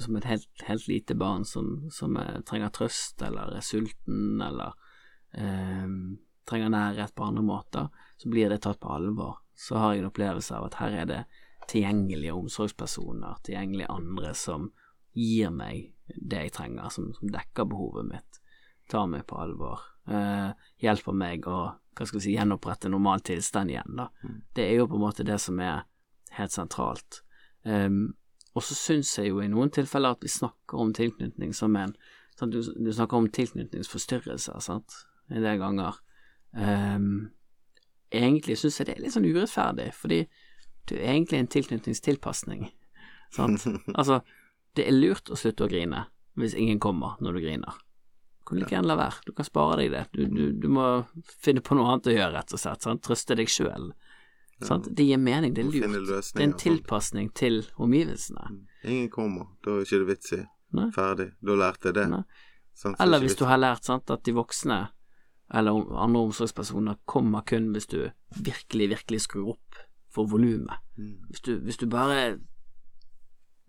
som 0.02 0.18
et 0.20 0.28
helt, 0.30 0.50
helt 0.68 0.88
lite 0.88 1.16
barn 1.18 1.46
som, 1.46 1.88
som 1.92 2.18
eh, 2.18 2.42
trenger 2.46 2.70
trøst, 2.70 3.22
eller 3.26 3.56
er 3.58 3.66
sulten, 3.66 4.42
eller 4.42 4.76
eh, 5.34 5.88
trenger 6.50 6.70
nærhet 6.70 7.16
på 7.16 7.26
andre 7.26 7.44
måter, 7.46 7.88
så 8.18 8.30
blir 8.30 8.54
det 8.54 8.62
tatt 8.66 8.80
på 8.80 8.92
alvor. 8.94 9.40
Så 9.58 9.78
har 9.78 9.94
jeg 9.94 10.04
en 10.04 10.12
opplevelse 10.12 10.54
av 10.58 10.68
at 10.68 10.78
her 10.82 11.00
er 11.02 11.10
det 11.10 11.22
tilgjengelige 11.70 12.34
omsorgspersoner, 12.34 13.40
tilgjengelige 13.46 13.92
andre 13.92 14.34
som 14.38 14.72
gir 15.14 15.54
meg 15.54 15.94
det 16.08 16.48
jeg 16.48 16.56
trenger, 16.58 16.90
som, 16.94 17.12
som 17.18 17.32
dekker 17.32 17.70
behovet 17.70 18.10
mitt, 18.10 18.42
tar 18.92 19.08
meg 19.10 19.26
på 19.30 19.38
alvor, 19.40 19.86
eh, 20.10 20.52
hjelper 20.84 21.16
meg 21.18 21.48
å 21.48 21.62
hva 21.94 22.08
skal 22.08 22.20
vi 22.20 22.24
si, 22.26 22.34
gjenopprette 22.34 22.90
normal 22.90 23.22
tilstand 23.26 23.70
igjen. 23.70 24.00
Da. 24.00 24.08
Det 24.56 24.66
er 24.66 24.80
jo 24.80 24.90
på 24.90 24.98
en 24.98 25.04
måte 25.04 25.26
det 25.28 25.38
som 25.42 25.60
er 25.62 25.84
helt 26.38 26.56
sentralt. 26.56 27.22
Um, 27.64 28.16
og 28.54 28.66
så 28.66 28.78
syns 28.78 29.12
jeg 29.18 29.30
jo 29.30 29.42
i 29.42 29.50
noen 29.50 29.72
tilfeller 29.74 30.18
at 30.18 30.26
vi 30.26 30.32
snakker 30.32 30.82
om 30.82 30.94
tilknytning 30.94 31.54
som 31.58 31.78
en 31.80 31.96
sant? 32.38 32.54
Du, 32.54 32.60
du 32.62 32.92
snakker 32.94 33.18
om 33.18 33.30
tilknytningsforstyrrelser, 33.34 34.60
sant, 34.62 34.98
en 35.30 35.46
del 35.46 35.62
ganger. 35.62 36.00
Um, 36.54 37.32
egentlig 38.14 38.60
syns 38.62 38.80
jeg 38.80 38.90
det 38.90 38.98
er 38.98 39.06
litt 39.06 39.16
sånn 39.16 39.30
urettferdig, 39.30 39.90
fordi 39.98 40.24
det 40.90 41.00
er 41.00 41.14
egentlig 41.14 41.40
en 41.40 41.52
tilknytningstilpasning. 41.56 42.68
Sant? 43.34 43.66
altså, 44.00 44.22
det 44.78 44.88
er 44.88 44.96
lurt 44.96 45.32
å 45.32 45.40
slutte 45.40 45.66
å 45.66 45.72
grine 45.72 46.08
hvis 46.40 46.56
ingen 46.58 46.80
kommer 46.82 47.20
når 47.22 47.38
du 47.38 47.44
griner. 47.46 47.82
Du 48.44 48.50
kan 48.50 48.60
like 48.60 48.74
gjerne 48.74 48.90
la 48.90 48.98
være, 49.00 49.22
du 49.24 49.32
kan 49.38 49.48
spare 49.48 49.78
deg 49.80 49.94
det. 49.94 50.04
Du, 50.12 50.24
du, 50.28 50.42
du 50.60 50.66
må 50.74 50.88
finne 51.40 51.62
på 51.64 51.78
noe 51.78 51.94
annet 51.94 52.10
å 52.10 52.16
gjøre, 52.16 52.32
rett 52.36 52.56
og 52.56 52.60
slett. 52.60 52.84
Sant? 52.84 53.04
Trøste 53.06 53.38
deg 53.40 53.52
sjøl. 53.52 53.94
Sant? 54.64 54.90
Det 54.92 55.06
gir 55.08 55.22
mening, 55.22 55.54
det 55.56 55.64
er 55.64 55.70
lurt. 55.70 56.34
Det 56.34 56.42
er 56.42 56.48
en 56.50 56.58
tilpasning 56.60 57.30
til 57.38 57.62
omgivelsene. 57.80 58.50
Ingen 58.84 59.08
kommer, 59.14 59.54
da 59.64 59.78
er 59.78 59.88
ikke 59.88 60.02
det 60.04 60.10
vits 60.10 60.36
i. 60.36 60.42
Ferdig. 60.96 61.30
Da 61.46 61.56
lærte 61.60 61.92
jeg 61.92 62.00
det. 62.02 62.10
Nei. 62.12 62.24
Sant? 62.74 62.98
Så 62.98 63.06
Eller 63.06 63.22
er 63.22 63.28
hvis 63.28 63.40
du 63.40 63.46
har 63.48 63.62
lært 63.62 63.88
sant, 63.88 64.12
at 64.12 64.26
de 64.26 64.36
voksne 64.36 64.82
eller 65.54 65.98
andre 66.02 66.24
omsorgspersoner 66.28 66.98
kommer 67.06 67.46
kun 67.46 67.70
hvis 67.76 67.88
du 67.92 68.00
virkelig, 68.34 68.90
virkelig 68.96 69.20
skrur 69.28 69.54
opp 69.54 69.82
for 70.14 70.30
volumet. 70.30 70.78
Mm. 70.98 71.16
Hvis, 71.30 71.42
du, 71.46 71.56
hvis 71.66 71.80
du 71.82 71.88
bare 71.90 72.38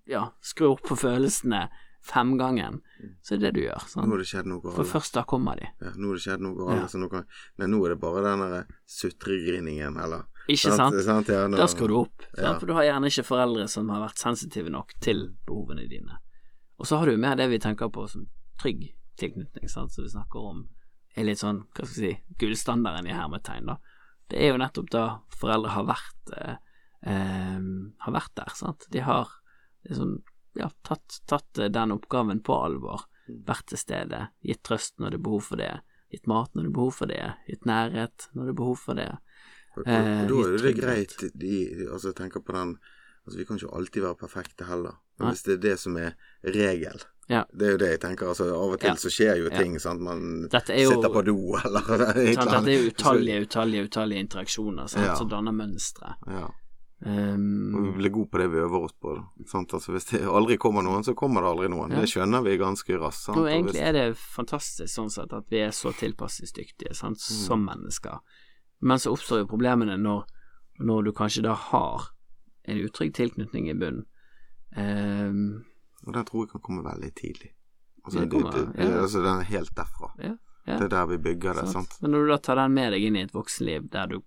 ja, 0.07 0.27
skrur 0.45 0.75
opp 0.77 0.85
på 0.89 0.97
følelsene 1.01 1.67
femgangen, 2.05 2.83
så 3.25 3.35
er 3.35 3.41
det 3.41 3.47
det 3.49 3.53
du 3.57 3.63
gjør. 3.65 3.85
Nå 3.97 4.11
har 4.13 4.21
det 4.21 4.29
skjedd 4.29 4.49
noe 4.51 4.73
For 4.77 4.89
først 4.89 5.17
da 5.17 5.23
kommer 5.29 5.57
de. 5.57 5.71
Ja, 5.81 5.95
nå 5.97 6.11
har 6.11 6.19
det 6.19 6.25
skjedd 6.27 6.45
noe 6.45 6.59
galt. 6.59 6.83
Ja. 6.83 6.89
så 6.93 7.01
nå, 7.01 7.09
kan, 7.13 7.25
nei, 7.61 7.69
nå 7.73 7.81
er 7.87 7.95
det 7.95 8.01
bare 8.03 8.25
den 8.27 8.43
derre 8.45 8.61
sutregriningen, 8.99 9.97
eller 10.05 10.27
Ikke 10.53 10.75
sant? 10.77 10.99
sant 11.07 11.33
ja, 11.33 11.47
nå- 11.49 11.57
Da 11.57 11.67
skal 11.73 11.89
du 11.89 11.97
opp. 12.03 12.27
Ja. 12.37 12.53
For 12.61 12.69
du 12.69 12.75
har 12.77 12.85
gjerne 12.91 13.09
ikke 13.09 13.25
foreldre 13.25 13.65
som 13.73 13.89
har 13.89 14.05
vært 14.05 14.21
sensitive 14.21 14.69
nok 14.75 14.93
til 15.01 15.31
behovene 15.49 15.89
dine. 15.89 16.21
Og 16.77 16.87
så 16.91 17.01
har 17.01 17.09
du 17.09 17.17
mer 17.17 17.37
det 17.41 17.49
vi 17.49 17.59
tenker 17.63 17.89
på 17.89 18.05
som 18.11 18.29
trygg 18.61 18.91
tilknytning, 19.17 19.71
sant? 19.71 19.93
som 19.95 20.05
vi 20.05 20.11
snakker 20.13 20.45
om 20.53 20.67
er 21.17 21.25
litt 21.25 21.39
sånn, 21.39 21.63
hva 21.73 21.87
skal 21.87 22.03
vi 22.03 22.11
si, 22.11 22.37
gullstandarden 22.43 23.07
i 23.07 23.15
hermetegn, 23.15 23.71
da. 23.71 23.79
Det 24.31 24.41
er 24.41 24.53
jo 24.53 24.61
nettopp 24.61 24.91
da 24.93 25.05
foreldre 25.35 25.73
har 25.75 25.89
vært 25.89 26.35
eh, 26.37 26.55
eh, 27.07 27.67
har 28.07 28.15
vært 28.15 28.37
der, 28.41 28.55
sant. 28.57 28.87
De 28.93 29.03
har 29.05 29.33
liksom, 29.89 30.17
ja, 30.59 30.71
tatt, 30.87 31.21
tatt 31.31 31.61
eh, 31.61 31.73
den 31.73 31.95
oppgaven 31.97 32.43
på 32.45 32.57
alvor, 32.67 33.07
vært 33.27 33.69
til 33.73 33.81
stede, 33.81 34.29
gitt 34.45 34.65
trøst 34.67 34.99
når 35.01 35.15
det 35.15 35.21
er 35.21 35.27
behov 35.29 35.47
for 35.51 35.61
det, 35.61 35.73
gitt 36.13 36.29
mat 36.31 36.53
når 36.55 36.67
det 36.67 36.71
er 36.71 36.79
behov 36.81 36.93
for 36.99 37.13
det, 37.13 37.23
gitt 37.49 37.69
nærhet 37.69 38.29
når 38.33 38.49
det 38.49 38.55
er 38.55 38.61
behov 38.63 38.77
for 38.81 39.01
det. 39.01 39.11
Og, 39.75 39.81
og, 39.83 39.89
Eh, 39.91 40.21
og 40.23 40.29
da 40.31 40.43
er 40.47 40.61
det 40.63 40.71
greit 40.79 41.17
de, 41.35 41.57
Altså, 41.89 42.13
jeg 42.13 42.19
tenker 42.21 42.45
på 42.47 42.55
den 42.55 42.77
Altså, 43.25 43.39
vi 43.41 43.47
kan 43.49 43.59
ikke 43.59 43.75
alltid 43.75 44.05
være 44.05 44.21
perfekte 44.21 44.67
heller. 44.69 45.01
Men 45.19 45.33
hvis 45.33 45.43
det 45.47 45.55
er 45.55 45.63
det 45.65 45.79
som 45.81 45.97
er 45.97 46.13
regel 46.45 47.01
Ja. 47.29 47.45
Det 47.57 47.67
er 47.67 47.71
jo 47.73 47.79
det 47.79 47.89
jeg 47.95 48.01
tenker. 48.01 48.27
Altså, 48.29 48.45
av 48.53 48.73
og 48.75 48.81
til 48.81 48.89
Ja. 48.91 48.95
så 49.01 49.09
skjer 49.11 49.39
jo 49.41 49.49
ting, 49.51 49.79
sant. 49.79 50.01
Man 50.01 50.43
jo- 50.43 50.49
sitter 50.51 51.09
på 51.09 51.25
do, 51.25 51.37
eller 51.65 51.81
Sant, 52.35 52.51
Dette 52.51 52.69
er 52.69 52.83
jo 52.83 52.91
utallige, 52.91 53.47
utallige, 53.47 53.85
utallige 53.89 54.21
interaksjoner 54.27 54.87
sant, 54.89 55.07
Ja. 55.07 55.15
som 55.15 55.29
danner 55.29 55.53
mønstre. 55.53 56.15
Ja. 56.29 56.51
Um, 57.07 57.75
Og 57.75 57.83
vi 57.85 57.91
blir 58.03 58.11
gode 58.15 58.31
på 58.31 58.39
det 58.39 58.51
vi 58.51 58.57
øver 58.63 58.85
oss 58.85 58.93
på. 59.01 59.15
Sant? 59.47 59.73
Altså, 59.75 59.93
hvis 59.93 60.07
det 60.11 60.21
aldri 60.25 60.57
kommer 60.57 60.83
noen, 60.83 61.03
så 61.05 61.15
kommer 61.15 61.43
det 61.43 61.51
aldri 61.51 61.69
noen. 61.69 61.91
Ja. 61.93 62.01
Det 62.01 62.09
skjønner 62.09 62.43
vi 62.45 62.57
ganske 62.57 62.97
raskt. 63.01 63.25
sant? 63.27 63.37
og 63.39 63.47
egentlig 63.49 63.81
er 63.83 63.93
det 63.93 64.17
fantastisk 64.17 64.89
sånn 64.95 65.11
sett 65.11 65.33
at 65.33 65.45
vi 65.51 65.59
er 65.61 65.71
så 65.71 65.93
tilpasningsdyktige 65.93 66.95
sant, 66.95 67.19
Mm. 67.19 67.45
som 67.47 67.65
mennesker. 67.67 68.19
Men 68.81 68.99
så 68.99 69.13
oppstår 69.13 69.39
jo 69.43 69.47
problemene 69.47 69.99
når, 70.01 70.25
når 70.81 71.05
du 71.05 71.13
kanskje 71.13 71.43
da 71.43 71.55
har 71.55 72.09
en 72.67 72.79
utrygg 72.79 73.13
tilknytning 73.15 73.69
i 73.71 73.75
bunnen. 73.75 74.05
Um, 74.77 75.65
Og 76.07 76.13
den 76.13 76.27
tror 76.29 76.45
jeg 76.45 76.55
kan 76.55 76.65
komme 76.65 76.85
veldig 76.85 77.13
tidlig. 77.17 77.53
Altså, 78.05 78.21
Det 78.21 78.31
kommer, 78.31 78.53
det, 78.53 78.65
det, 78.77 78.89
ja. 78.91 79.01
altså 79.01 79.23
den 79.25 79.41
er 79.41 79.49
helt 79.49 79.75
derfra. 79.77 80.11
ja, 80.19 80.37
ja, 80.67 80.79
Det 80.79 80.85
er 80.85 80.93
der 80.93 81.07
vi 81.07 81.19
bygger 81.19 81.61
det, 81.61 81.69
sant. 81.73 81.97
Men 82.01 82.11
når 82.11 82.25
du 82.25 82.33
da 82.33 82.39
tar 82.39 82.61
den 82.61 82.75
med 82.77 82.93
deg 82.93 83.05
inn 83.05 83.17
i 83.17 83.25
et 83.25 83.35
voksenliv 83.35 83.89
der 83.93 84.13
du 84.13 84.19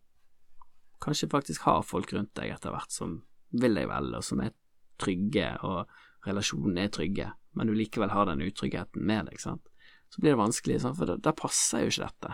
kanskje 1.01 1.29
faktisk 1.29 1.67
har 1.69 1.85
folk 1.85 2.13
rundt 2.13 2.33
deg 2.37 2.55
etter 2.55 2.73
hvert 2.73 2.93
som 2.93 3.19
vil 3.53 3.77
deg 3.77 3.87
vel, 3.89 4.11
og 4.17 4.25
som 4.25 4.41
er 4.41 4.53
trygge, 5.01 5.51
og 5.65 5.85
relasjonene 6.25 6.87
er 6.87 6.93
trygge, 6.93 7.31
men 7.57 7.69
du 7.69 7.73
likevel 7.77 8.09
har 8.13 8.25
den 8.29 8.41
utryggheten 8.45 9.05
med 9.05 9.29
deg, 9.29 9.39
sant, 9.41 9.69
så 10.09 10.21
blir 10.21 10.33
det 10.33 10.41
vanskelig, 10.41 10.81
sant? 10.81 10.97
for 10.97 11.17
da 11.17 11.33
passer 11.37 11.85
jo 11.85 11.93
ikke 11.93 12.09
dette. 12.09 12.33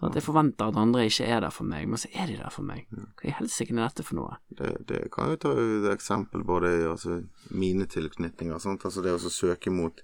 Sant? 0.00 0.14
Jeg 0.16 0.22
forventer 0.24 0.68
at 0.70 0.76
andre 0.80 1.02
ikke 1.06 1.26
er 1.28 1.40
der 1.44 1.50
for 1.52 1.64
meg, 1.68 1.86
men 1.88 1.98
så 2.00 2.08
er 2.14 2.26
de 2.30 2.36
der 2.40 2.50
for 2.50 2.62
meg. 2.64 2.86
Hva 2.90 3.28
i 3.28 3.34
helsike 3.36 3.74
er 3.76 3.82
dette 3.82 4.02
for 4.06 4.16
noe? 4.16 4.36
Det, 4.56 4.70
det 4.88 5.00
kan 5.12 5.28
jo 5.28 5.36
ta 5.36 5.50
et 5.52 5.88
eksempel 5.92 6.42
både 6.48 6.70
i 6.80 6.86
altså, 6.88 7.18
mine 7.52 7.84
tilknytninger. 7.86 8.58
Sant? 8.64 8.84
Altså 8.88 9.02
det 9.04 9.12
å 9.12 9.18
søke 9.30 9.70
mot 9.70 10.00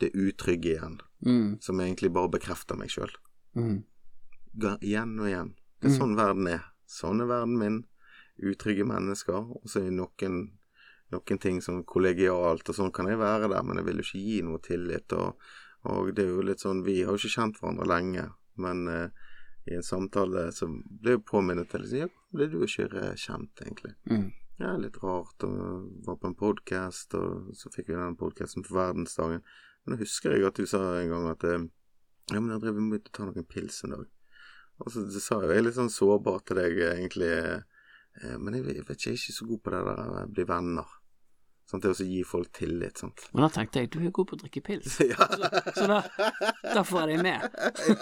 det 0.00 0.12
utrygge 0.14 0.76
igjen, 0.78 1.00
Mm, 1.24 1.58
som 1.62 1.78
egentlig 1.80 2.10
bare 2.12 2.28
bekrefter 2.28 2.76
meg 2.76 2.90
sjøl. 2.92 3.08
mm, 3.56 3.78
Igjen 4.82 5.18
og 5.20 5.26
igjen. 5.26 5.54
Det 5.80 5.88
er 5.90 5.94
Mm. 5.94 5.98
sånn 6.00 6.16
verden 6.16 6.46
er. 6.48 6.64
Sånn 6.86 7.20
er 7.22 7.26
verden 7.26 7.58
min. 7.58 7.84
Utrygge 8.42 8.84
mennesker. 8.84 9.34
Og 9.54 9.62
så 9.66 9.80
er 9.80 9.84
det 9.90 9.92
noen, 9.98 10.52
noen 11.12 11.38
ting 11.40 11.60
som 11.62 11.82
kollegialt, 11.84 12.68
og 12.68 12.74
sånn 12.74 12.92
kan 12.92 13.06
jeg 13.06 13.18
være 13.18 13.48
der, 13.48 13.62
men 13.62 13.76
jeg 13.76 13.84
vil 13.86 13.96
jo 13.96 14.02
ikke 14.02 14.24
gi 14.24 14.42
noe 14.42 14.58
tillit. 14.58 15.12
Og, 15.12 15.36
og 15.84 16.14
det 16.14 16.24
er 16.24 16.28
jo 16.28 16.42
litt 16.42 16.60
sånn 16.60 16.84
Vi 16.84 17.02
har 17.02 17.12
jo 17.12 17.16
ikke 17.18 17.34
kjent 17.40 17.58
hverandre 17.60 17.86
lenge, 17.86 18.30
men 18.56 18.88
eh, 18.88 19.08
i 19.70 19.74
en 19.78 19.84
samtale 19.86 20.48
så 20.52 20.68
ble 20.68 21.14
jeg 21.16 21.24
påminnet 21.28 21.70
til 21.72 21.84
liksom, 21.84 22.00
Ja, 22.04 22.08
ble 22.36 22.48
du 22.52 22.58
ikke 22.66 22.88
eh, 23.00 23.14
kjent, 23.16 23.62
egentlig? 23.64 23.94
mm, 24.10 24.26
Ja, 24.60 24.76
litt 24.78 24.98
rart, 25.02 25.42
og 25.42 25.88
var 26.06 26.18
på 26.22 26.28
en 26.30 26.36
podkast, 26.38 27.14
og 27.18 27.54
så 27.58 27.72
fikk 27.74 27.88
vi 27.90 27.96
den 27.98 28.14
podkasten 28.20 28.62
for 28.66 28.76
verdensdagen. 28.78 29.40
Men 29.84 29.96
da 29.96 30.00
husker 30.00 30.36
jeg 30.36 30.46
at 30.46 30.60
du 30.60 30.66
sa 30.70 30.82
en 31.00 31.10
gang 31.10 31.30
at 31.32 31.44
eh, 31.48 31.64
Ja, 32.32 32.40
men 32.40 32.52
jeg 32.54 32.62
drev 32.62 32.78
med 32.80 33.08
å 33.08 33.12
ta 33.12 33.26
noen 33.28 33.44
pils 33.44 33.82
en 33.84 33.96
dag. 33.96 34.04
Og 34.80 34.90
så, 34.90 35.02
så 35.12 35.20
sa 35.20 35.40
jo 35.42 35.50
jeg 35.52 35.60
er 35.60 35.66
litt 35.66 35.76
sånn 35.76 35.92
sårbar 35.92 36.40
til 36.48 36.56
deg, 36.60 36.78
egentlig, 36.94 37.30
eh, 37.30 38.36
men 38.38 38.54
jeg, 38.56 38.64
jeg 38.78 38.86
vet 38.88 38.96
ikke, 38.96 39.10
jeg 39.10 39.16
er 39.18 39.22
ikke 39.22 39.38
så 39.40 39.48
god 39.50 39.62
på 39.64 39.74
det 39.74 39.82
der 39.88 40.14
å 40.22 40.22
bli 40.32 40.46
venner. 40.48 40.94
Sant, 41.64 41.80
til 41.80 41.94
å 41.94 42.06
gi 42.06 42.18
folk 42.28 42.50
tillit, 42.52 42.98
sant. 43.00 43.22
Men 43.32 43.46
da 43.46 43.48
tenkte 43.54 43.80
jeg, 43.80 43.88
du 43.94 44.02
er 44.04 44.12
god 44.14 44.28
på 44.28 44.36
å 44.36 44.40
drikke 44.42 44.60
pils, 44.66 44.98
ja. 45.12 45.28
så 45.72 45.86
da, 45.88 46.00
da 46.66 46.82
får 46.84 46.98
jeg 47.00 47.14
deg 47.14 47.22
med. 47.24 47.46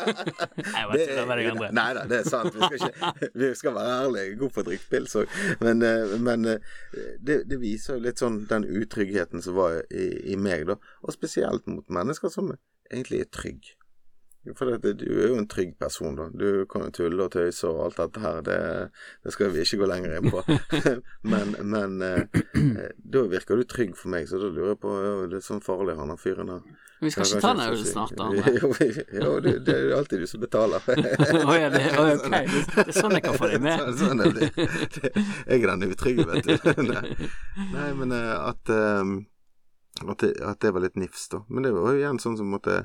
Jeg 0.73 0.89
vet 0.91 1.03
ikke, 1.05 1.27
var 1.29 1.39
det 1.39 1.45
andre. 1.53 1.69
Nei 1.77 1.87
da, 1.97 2.03
det 2.11 2.19
er 2.19 2.27
sant. 2.27 2.57
Vi 2.57 2.67
skal, 2.67 2.91
ikke, 2.91 3.29
vi 3.39 3.51
skal 3.59 3.77
være 3.77 3.93
ærlige. 4.03 4.35
God 4.41 4.55
på 4.55 4.63
å 4.65 4.67
drikke 4.67 4.91
pils 4.91 5.15
òg. 5.21 5.37
Men, 5.63 5.85
eh, 5.87 6.15
men 6.23 6.49
eh, 6.51 6.75
det, 7.23 7.39
det 7.51 7.59
viser 7.63 7.97
jo 7.97 8.07
litt 8.07 8.23
sånn 8.23 8.41
den 8.51 8.67
utryggheten 8.67 9.45
som 9.45 9.57
var 9.59 9.79
i, 9.91 10.09
i 10.33 10.39
meg, 10.41 10.67
da. 10.71 10.79
Og 11.07 11.15
spesielt 11.15 11.69
mot 11.71 11.87
mennesker 11.93 12.33
som 12.33 12.51
egentlig 12.91 13.23
er 13.23 13.31
trygge. 13.33 13.77
For 14.59 14.67
det, 14.67 14.97
du 14.99 15.07
er 15.07 15.29
jo 15.31 15.37
en 15.39 15.47
trygg 15.47 15.77
person, 15.79 16.17
da. 16.19 16.25
Du 16.35 16.65
kan 16.71 16.89
jo 16.89 16.95
tulle 16.97 17.29
og 17.29 17.31
tøyse 17.31 17.69
og 17.69 17.85
alt 17.85 18.01
dette 18.01 18.23
her. 18.25 18.41
Det, 18.43 18.57
det 19.23 19.35
skal 19.35 19.53
vi 19.55 19.63
ikke 19.63 19.79
gå 19.85 19.89
lenger 19.91 20.17
inn 20.19 20.33
på. 20.35 20.43
men 21.31 21.53
men 21.63 22.01
eh, 22.03 22.41
eh, 22.59 22.89
da 23.15 23.23
virker 23.31 23.61
du 23.61 23.69
trygg 23.71 23.95
for 23.99 24.11
meg, 24.11 24.27
så 24.27 24.41
da 24.43 24.49
lurer 24.51 24.73
jeg 24.73 24.81
på 24.83 24.95
ja, 24.99 25.13
Det 25.31 25.39
er 25.39 25.45
sånn 25.47 25.63
farlig, 25.63 25.95
han 26.01 26.11
har 26.11 26.19
fyren 26.19 26.51
her? 26.51 26.65
Vi 27.03 27.11
skal 27.11 27.27
ikke 27.27 27.43
ta 27.43 27.53
den 27.55 27.63
ølen 27.69 27.87
snart, 27.87 28.15
da. 28.19 28.27
Jo, 28.59 28.71
jo 29.23 29.37
det, 29.43 29.53
det 29.67 29.77
er 29.77 29.87
jo 29.89 30.01
alltid 30.01 30.23
du 30.23 30.27
som 30.31 30.43
betaler. 30.43 30.89
oh, 31.47 31.55
ja, 31.55 31.69
det, 31.71 31.83
oh, 31.99 32.11
okay. 32.15 32.47
Det 32.51 32.85
er 32.89 32.97
sånn 32.97 33.15
jeg 33.19 33.25
kan 33.27 33.39
få 33.39 33.51
deg 33.51 33.63
med. 33.63 33.85
Sånn, 33.99 34.01
sånn 34.03 34.25
er 34.27 34.35
det. 34.39 34.51
Jeg 35.47 35.61
er 35.61 35.69
den 35.71 35.87
utrygge, 35.87 36.27
vet 36.31 36.51
du. 36.51 37.31
Nei, 37.75 37.89
men 37.99 38.15
eh, 38.19 38.35
at, 38.39 38.75
um, 38.75 39.15
at, 40.03 40.19
det, 40.23 40.35
at 40.47 40.63
det 40.63 40.75
var 40.75 40.87
litt 40.87 40.99
nifs, 40.99 41.29
da. 41.31 41.45
Men 41.47 41.67
det 41.67 41.75
var 41.79 41.95
jo 41.95 42.03
igjen 42.03 42.23
sånn 42.23 42.39
som 42.39 42.51
måtte 42.55 42.85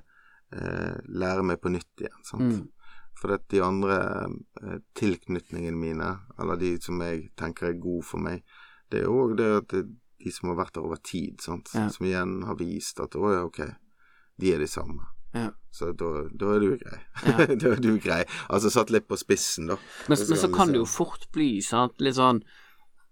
eh, 0.55 0.97
lære 1.07 1.45
meg 1.45 1.61
på 1.61 1.71
nytt 1.73 2.03
igjen, 2.03 2.23
sant. 2.27 2.55
Mm. 2.55 2.65
For 3.17 3.33
at 3.33 3.47
de 3.49 3.63
andre 3.65 3.97
eh, 4.61 4.79
tilknytningene 4.97 5.77
mine, 5.77 6.11
eller 6.39 6.59
de 6.61 6.75
som 6.83 7.01
jeg 7.01 7.29
tenker 7.39 7.71
er 7.71 7.81
gode 7.81 8.05
for 8.05 8.21
meg, 8.21 8.45
det 8.91 9.03
er 9.03 9.11
òg 9.11 9.37
det 9.39 9.49
at 9.61 9.73
det, 9.73 9.87
de 10.23 10.33
som 10.33 10.51
har 10.51 10.61
vært 10.61 10.77
der 10.77 10.87
over 10.87 11.01
tid, 11.03 11.41
sant. 11.43 11.71
Ja. 11.75 11.87
Som 11.93 12.07
igjen 12.07 12.39
har 12.47 12.57
vist 12.59 12.99
at 13.03 13.17
å 13.17 13.31
ja, 13.33 13.45
ok, 13.47 13.63
de 14.41 14.53
er 14.53 14.61
de 14.63 14.69
samme. 14.69 15.09
Ja. 15.35 15.49
Så 15.71 15.91
da, 15.91 16.11
da 16.31 16.53
er 16.55 16.63
du 16.63 16.69
grei. 16.79 16.99
Ja. 17.25 17.35
da 17.61 17.73
er 17.73 17.81
du 17.83 17.91
grei. 18.01 18.21
Altså 18.49 18.71
satt 18.73 18.93
litt 18.93 19.09
på 19.09 19.17
spissen, 19.19 19.69
da. 19.69 19.77
Men, 20.07 20.17
men 20.17 20.39
så 20.39 20.49
kan 20.53 20.73
det 20.73 20.81
jo 20.81 20.87
fort 20.89 21.27
bli 21.35 21.57
sant, 21.65 21.99
litt 22.01 22.17
sånn 22.17 22.41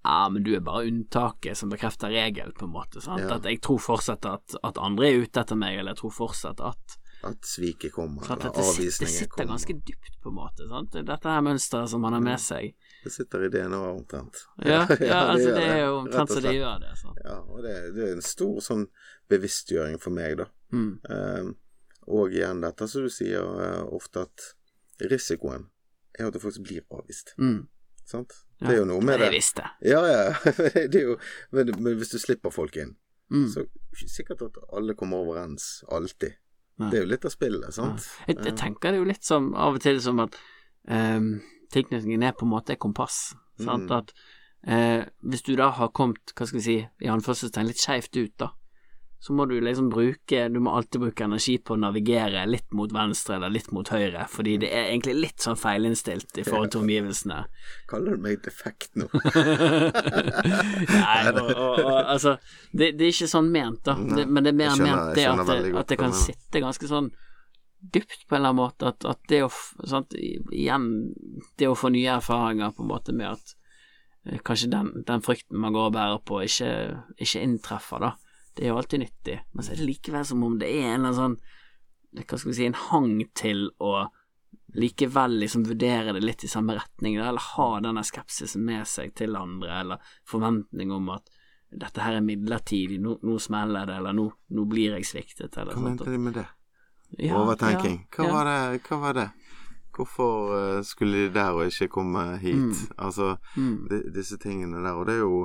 Ja, 0.06 0.26
men 0.32 0.46
du 0.46 0.52
er 0.56 0.64
bare 0.66 0.86
unntaket 0.90 1.58
som 1.60 1.72
bekrefter 1.74 2.14
regelen, 2.14 2.54
på 2.58 2.68
en 2.68 2.76
måte. 2.76 3.02
Sant? 3.04 3.26
Ja. 3.26 3.38
At 3.38 3.50
jeg 3.50 3.62
tror 3.66 3.82
fortsatt 3.82 4.26
at, 4.30 4.58
at 4.66 4.82
andre 4.82 5.10
er 5.10 5.26
ute 5.26 5.42
etter 5.42 5.60
meg, 5.60 5.80
eller 5.80 5.94
jeg 5.96 6.04
tror 6.04 6.16
fortsatt 6.24 6.62
at 6.62 6.98
At 7.24 7.46
sviket 7.48 7.92
kommer, 7.96 8.22
sånn, 8.28 8.42
eller 8.42 8.60
avvisningen 8.62 8.92
sitter, 8.92 9.06
det 9.06 9.12
sitter 9.14 9.32
kommer. 9.32 9.48
ganske 9.54 9.74
dypt, 9.88 10.18
på 10.22 10.30
en 10.30 10.36
måte. 10.36 10.66
Sant? 10.70 10.98
Dette 11.08 11.30
her 11.32 11.42
mønsteret 11.42 11.90
som 11.90 12.02
man 12.02 12.14
har 12.14 12.22
med 12.22 12.40
seg. 12.44 12.76
Det 13.04 13.12
sitter 13.14 13.46
i 13.46 13.50
DNA 13.50 13.80
omtrent. 13.90 14.42
Ja, 14.62 14.84
ja, 15.00 15.22
altså 15.32 15.48
det, 15.48 15.56
det 15.58 15.70
er 15.72 15.80
jo 15.88 15.96
omtrent 16.04 16.30
så 16.30 16.42
det 16.44 16.54
gjør 16.58 16.80
det. 16.84 16.92
Så. 17.02 17.14
Ja, 17.24 17.38
og 17.42 17.64
det, 17.66 17.76
det 17.96 18.04
er 18.10 18.12
en 18.18 18.26
stor 18.26 18.60
sånn 18.62 18.86
bevisstgjøring 19.32 19.98
for 20.04 20.14
meg, 20.14 20.36
da. 20.44 20.50
Mm. 20.76 20.92
Um, 21.10 21.54
og 22.06 22.36
igjen 22.36 22.62
dette 22.62 22.88
som 22.92 23.08
du 23.08 23.10
sier 23.10 23.42
uh, 23.42 23.88
ofte, 23.96 24.28
at 24.28 25.10
risikoen 25.10 25.66
er 26.20 26.28
at 26.30 26.36
du 26.36 26.40
faktisk 26.44 26.68
blir 26.68 26.86
avvist. 26.94 27.34
Mm. 27.42 27.64
Sant? 28.06 28.36
Ja, 28.62 28.68
Det 28.68 28.76
er 28.76 28.80
jo 28.84 28.86
noe 28.92 29.02
med 29.04 29.20
det 29.20 29.32
visste. 29.34 29.66
Ja, 29.82 30.04
ja. 30.06 30.28
det 30.92 31.00
er 31.02 31.10
jo, 31.10 31.18
men, 31.52 31.74
men 31.82 31.98
hvis 31.98 32.14
du 32.14 32.20
slipper 32.22 32.54
folk 32.54 32.78
inn, 32.78 32.94
Mm. 33.34 33.48
så 33.50 33.64
er 33.66 34.10
sikkert 34.14 34.44
at 34.46 34.58
alle 34.78 34.94
kommer 34.94 35.18
overens 35.26 35.80
alltid. 35.90 36.36
Det 36.78 37.00
er 37.00 37.06
jo 37.06 37.12
litt 37.14 37.26
av 37.28 37.32
spillet, 37.32 37.72
sant? 37.76 38.08
Jeg, 38.28 38.40
jeg 38.44 38.56
tenker 38.60 38.92
det 38.92 39.00
jo 39.00 39.08
litt 39.08 39.24
som 39.24 39.54
av 39.56 39.78
og 39.78 39.84
til 39.84 40.02
som 40.04 40.20
at 40.24 40.36
um, 40.92 41.38
tilknytningen 41.72 42.26
er 42.28 42.36
på 42.36 42.48
en 42.48 42.52
måte 42.52 42.76
et 42.76 42.82
kompass. 42.84 43.30
Sant? 43.62 43.88
Mm. 43.88 43.96
At 43.96 44.12
uh, 44.68 45.06
hvis 45.24 45.46
du 45.48 45.54
da 45.56 45.70
har 45.78 45.94
kommet, 45.96 46.36
hva 46.36 46.48
skal 46.50 46.60
vi 46.60 46.66
si, 46.66 46.78
i 46.84 47.12
anførselstegn 47.12 47.70
litt 47.70 47.80
skeivt 47.80 48.20
ut, 48.20 48.34
da, 48.44 48.52
så 49.26 49.34
må 49.34 49.48
du 49.50 49.56
liksom 49.58 49.88
bruke 49.90 50.44
Du 50.54 50.60
må 50.62 50.76
alltid 50.78 51.02
bruke 51.02 51.26
energi 51.26 51.56
på 51.58 51.74
å 51.74 51.80
navigere 51.82 52.44
litt 52.46 52.68
mot 52.78 52.92
venstre 52.94 53.40
eller 53.40 53.50
litt 53.50 53.72
mot 53.74 53.90
høyre, 53.90 54.28
fordi 54.30 54.54
det 54.62 54.70
er 54.70 54.92
egentlig 54.92 55.16
litt 55.18 55.42
sånn 55.42 55.58
feilinnstilt 55.58 56.38
i 56.38 56.44
forhold 56.46 56.76
til 56.76 56.84
omgivelsene. 56.84 57.40
Kaller 57.90 58.20
du 58.20 58.22
meg 58.22 58.44
defekt 58.46 58.92
nå? 59.02 59.08
Nei, 60.06 61.22
og, 61.32 61.40
og, 61.42 61.80
og 61.82 61.98
altså 61.98 62.36
det, 62.70 62.92
det 63.00 63.08
er 63.08 63.14
ikke 63.16 63.30
sånn 63.32 63.50
ment, 63.54 63.82
da, 63.88 63.96
det, 63.98 64.28
men 64.30 64.46
det 64.46 64.54
er 64.54 64.60
mer 64.60 64.76
skjønner- 64.76 65.00
ment 65.02 65.18
det 65.18 65.26
at 65.32 65.50
det, 65.50 65.74
at 65.82 65.90
det 65.90 65.98
kan 66.04 66.14
du 66.14 66.20
sitte 66.20 66.62
ganske 66.68 66.90
sånn 66.92 67.10
dypt 67.96 68.28
på 68.28 68.36
en 68.36 68.40
eller 68.44 68.52
annen 68.54 68.62
måte, 68.62 68.92
at, 68.94 69.06
at 69.10 69.26
det 69.30 69.42
å 69.46 69.50
sant, 69.86 70.14
igjen 70.18 70.86
det 71.60 71.70
å 71.70 71.76
få 71.78 71.92
nye 71.94 72.16
erfaringer 72.20 72.74
på 72.78 72.86
en 72.86 72.90
måte 72.94 73.14
med 73.14 73.32
at 73.34 73.56
eh, 74.30 74.38
kanskje 74.46 74.70
den, 74.74 74.94
den 75.06 75.26
frykten 75.26 75.58
man 75.62 75.74
går 75.76 75.90
og 75.90 75.98
bærer 75.98 76.22
på, 76.26 76.40
ikke, 76.46 76.70
ikke 77.22 77.44
inntreffer, 77.46 78.06
da. 78.06 78.14
Det 78.56 78.64
er 78.66 78.72
jo 78.72 78.78
alltid 78.80 79.02
nyttig, 79.04 79.40
men 79.52 79.66
så 79.66 79.74
er 79.74 79.82
det 79.82 79.88
likevel 79.90 80.26
som 80.26 80.44
om 80.48 80.54
det 80.60 80.70
er 80.72 80.94
en 80.94 81.06
eller 81.06 81.12
annen 81.12 81.18
sånn 81.20 82.24
Hva 82.26 82.38
skal 82.40 82.52
vi 82.52 82.56
si, 82.56 82.66
en 82.70 82.78
hang 82.80 83.16
til 83.36 83.66
å 83.84 84.06
likevel 84.76 85.34
liksom 85.42 85.66
vurdere 85.68 86.14
det 86.16 86.22
litt 86.24 86.44
i 86.44 86.48
samme 86.52 86.76
retning, 86.78 87.18
eller 87.20 87.40
ha 87.56 87.68
denne 87.84 88.04
skepsisen 88.08 88.64
med 88.64 88.88
seg 88.88 89.12
til 89.16 89.36
andre, 89.36 89.82
eller 89.82 90.14
forventning 90.28 90.92
om 90.96 91.10
at 91.16 91.28
dette 91.76 92.00
her 92.04 92.16
er 92.16 92.24
midlertidig, 92.24 93.02
nå, 93.04 93.18
nå 93.24 93.36
smeller 93.40 93.88
det, 93.88 93.98
eller 94.00 94.16
nå, 94.16 94.30
nå 94.56 94.66
blir 94.72 94.96
jeg 94.96 95.08
sviktet, 95.08 95.58
eller 95.58 95.76
Hva 95.76 95.82
sånt. 95.82 96.00
mente 96.00 96.12
de 96.12 96.20
med 96.24 96.38
det? 96.40 96.46
Ja, 97.20 97.40
Overtenking. 97.42 97.98
Hva, 98.16 98.24
ja, 98.24 98.30
ja. 98.30 98.34
Var 98.36 98.50
det, 98.50 98.82
hva 98.88 99.00
var 99.04 99.20
det? 99.20 99.28
Hvorfor 99.96 100.56
eh, 100.60 100.82
skulle 100.84 101.26
de 101.26 101.34
der 101.36 101.56
og 101.56 101.68
ikke 101.72 101.88
komme 101.92 102.26
hit? 102.44 102.56
Mm. 102.56 102.96
Altså, 102.98 103.36
Mm. 103.56 103.88
De, 103.92 104.02
disse 104.16 104.38
tingene 104.38 104.84
der. 104.84 104.96
Og 104.96 105.06
det 105.08 105.16
er 105.16 105.24
jo 105.24 105.44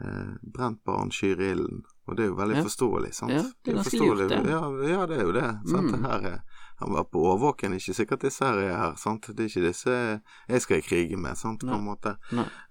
eh, 0.00 0.36
Brent 0.54 0.80
barn 0.84 1.12
skyr 1.12 1.40
ilden. 1.40 1.82
Og 2.08 2.16
det 2.16 2.24
er 2.24 2.28
jo 2.32 2.34
veldig 2.34 2.56
Ja. 2.56 2.62
forståelig, 2.66 3.12
sant? 3.14 3.30
Ja, 3.32 3.42
det 3.64 3.72
er 3.72 3.76
ganske 3.78 3.98
lurt, 4.02 4.28
det. 4.28 4.50
Ja, 4.50 4.62
ja, 4.90 5.06
det 5.06 5.18
er 5.18 5.22
jo 5.22 5.32
det. 5.32 5.48
Sant? 5.70 5.92
Mm. 5.92 6.02
Her 6.04 6.26
er, 6.32 6.40
han 6.80 6.92
var 6.92 7.04
på 7.04 7.20
årvåken, 7.30 7.74
ikke 7.78 7.94
sikkert 7.94 8.20
disse 8.26 8.44
her 8.44 8.58
er 8.58 8.76
her. 8.76 8.94
Sant? 8.98 9.28
Det 9.30 9.38
er 9.44 9.48
ikke 9.48 9.68
disse 9.68 10.22
jeg 10.48 10.60
skal 10.64 10.78
i 10.78 10.80
krige 10.82 11.16
med, 11.16 11.36
sant, 11.38 11.60
på 11.60 11.70
en 11.76 11.84
måte. 11.86 12.16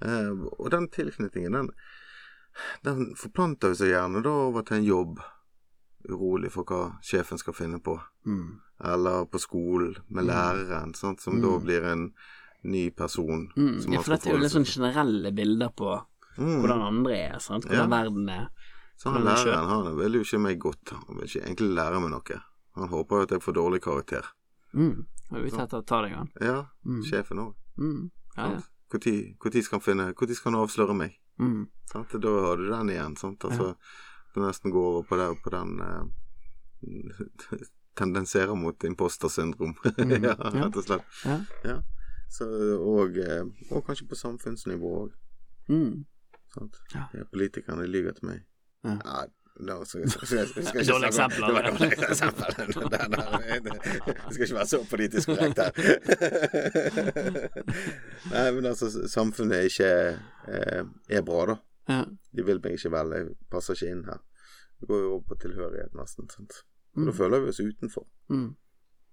Eh, 0.02 0.32
og 0.60 0.70
den 0.72 0.90
tilknytningen, 0.92 1.52
den, 1.54 1.70
den 2.84 3.16
forplanter 3.16 3.74
seg 3.74 3.94
gjerne 3.94 4.22
da 4.26 4.30
over 4.50 4.64
til 4.68 4.78
en 4.82 4.84
jobb. 4.90 5.22
Urolig 6.10 6.50
for 6.52 6.66
hva 6.66 6.98
sjefen 7.06 7.38
skal 7.38 7.54
finne 7.54 7.80
på. 7.80 7.96
Mm. 8.26 8.60
Eller 8.84 9.26
på 9.30 9.40
skolen 9.40 9.96
med 10.10 10.26
læreren, 10.26 10.94
sant, 10.98 11.22
som 11.22 11.36
Mm. 11.38 11.42
da 11.42 11.60
blir 11.60 11.84
en 11.86 12.08
ny 12.64 12.90
person. 12.92 13.48
Mm. 13.56 13.94
Ja, 13.94 14.02
for 14.02 14.16
dette 14.16 14.30
er 14.30 14.34
jo 14.36 14.42
litt 14.42 14.52
sånn 14.52 14.66
generelle 14.66 15.32
bilder 15.32 15.70
på 15.70 15.94
mm. 16.38 16.60
hvordan 16.62 16.82
andre 16.82 17.14
er, 17.30 17.40
sant, 17.40 17.66
hvordan 17.66 17.90
verden 17.90 18.30
er. 18.30 18.50
Så 19.01 19.10
han 19.15 19.24
læreren 19.25 19.70
han 19.72 19.96
vil 19.98 20.13
jo 20.20 20.22
ikke 20.25 20.39
meg 20.43 20.60
godt. 20.62 20.91
Han 20.93 21.17
vil 21.17 21.25
ikke 21.25 21.41
egentlig 21.48 21.72
lære 21.79 22.01
meg 22.03 22.12
noe. 22.13 22.38
Han 22.77 22.91
håper 22.91 23.15
jo 23.17 23.25
at 23.27 23.31
jeg 23.36 23.41
får 23.43 23.55
dårlig 23.58 23.79
karakter. 23.81 24.27
Mm. 24.77 25.08
Og 25.31 25.38
er 25.39 25.48
ute 25.48 25.63
etter 25.63 25.81
det 25.81 25.88
ta 25.89 26.01
deg 26.05 26.13
an. 26.20 26.29
Ja, 26.41 26.60
Mm. 26.86 27.01
sjefen 27.08 27.39
òg. 27.41 27.55
Mm. 27.77 28.12
Ja, 28.38 28.46
ja. 28.51 28.62
Når 28.91 29.62
skal 29.63 29.79
han 29.79 29.81
finne 29.81 30.05
Når 30.13 30.36
skal 30.36 30.51
han 30.51 30.62
avsløre 30.62 30.96
meg? 30.96 31.17
Mm. 31.39 31.67
Sant? 31.91 32.12
Da 32.22 32.29
har 32.46 32.58
du 32.58 32.70
den 32.70 32.89
igjen. 32.89 33.15
Sant? 33.17 33.43
Altså, 33.46 33.75
Du 34.36 34.39
nesten 34.41 34.72
går 34.72 34.86
over 34.91 35.03
på, 35.03 35.17
det, 35.17 35.41
på 35.43 35.50
den 35.50 35.79
eh, 35.81 36.05
Tendenserer 37.96 38.55
mot 38.55 38.84
impostersyndrom. 38.84 39.74
Mm, 39.98 40.24
ja, 40.24 40.36
ja. 40.38 40.51
rett 40.65 40.77
og 40.77 40.84
slett. 40.86 41.03
Ja. 41.65 41.81
Så, 42.31 42.46
og, 42.79 43.17
eh, 43.20 43.43
og 43.72 43.84
kanskje 43.86 44.08
på 44.08 44.15
samfunnsnivå 44.15 44.91
òg. 45.01 45.12
Mm. 45.70 46.05
Sant? 46.53 46.79
Ja. 46.93 47.08
Ja, 47.13 47.25
politikerne 47.31 47.88
lyver 47.88 48.15
til 48.15 48.29
meg. 48.29 48.46
Ja. 48.84 48.96
Ja, 49.06 49.26
nå 49.62 49.86
skal, 49.86 50.10
skal, 50.10 50.38
jeg, 50.38 50.48
skal, 50.48 50.66
skal 50.66 50.82
ikke 50.82 50.94
Dårlig 50.94 51.08
eksempel, 51.08 51.42
Det 51.46 51.54
var 51.54 51.64
dårlig 51.70 51.92
eksempel. 52.10 52.50
Skal 54.32 54.46
ikke 54.46 54.56
være 54.56 54.68
så 54.72 54.80
politisk 54.90 55.30
korrekt 55.30 55.60
her. 55.62 55.72
Nei, 58.34 58.48
men 58.56 58.66
altså, 58.72 58.90
samfunnet 59.12 59.70
ikke 59.70 59.92
eh, 60.48 60.84
er 61.10 61.22
bra, 61.28 61.46
da. 61.52 61.58
Ja. 61.92 62.02
De 62.32 62.46
vil 62.48 62.62
meg 62.64 62.78
ikke 62.78 62.94
vel, 62.94 63.16
jeg 63.18 63.30
passer 63.52 63.78
ikke 63.78 63.92
inn 63.92 64.04
her. 64.08 64.22
Det 64.82 64.90
går 64.90 65.04
jo 65.04 65.12
over 65.14 65.26
på 65.30 65.38
tilhørighet, 65.44 65.94
nesten. 65.98 66.30
Sant? 66.34 66.64
Mm. 66.98 67.06
da 67.08 67.12
føler 67.16 67.40
vi 67.40 67.54
oss 67.54 67.60
utenfor. 67.60 68.08
Mm. 68.34 68.50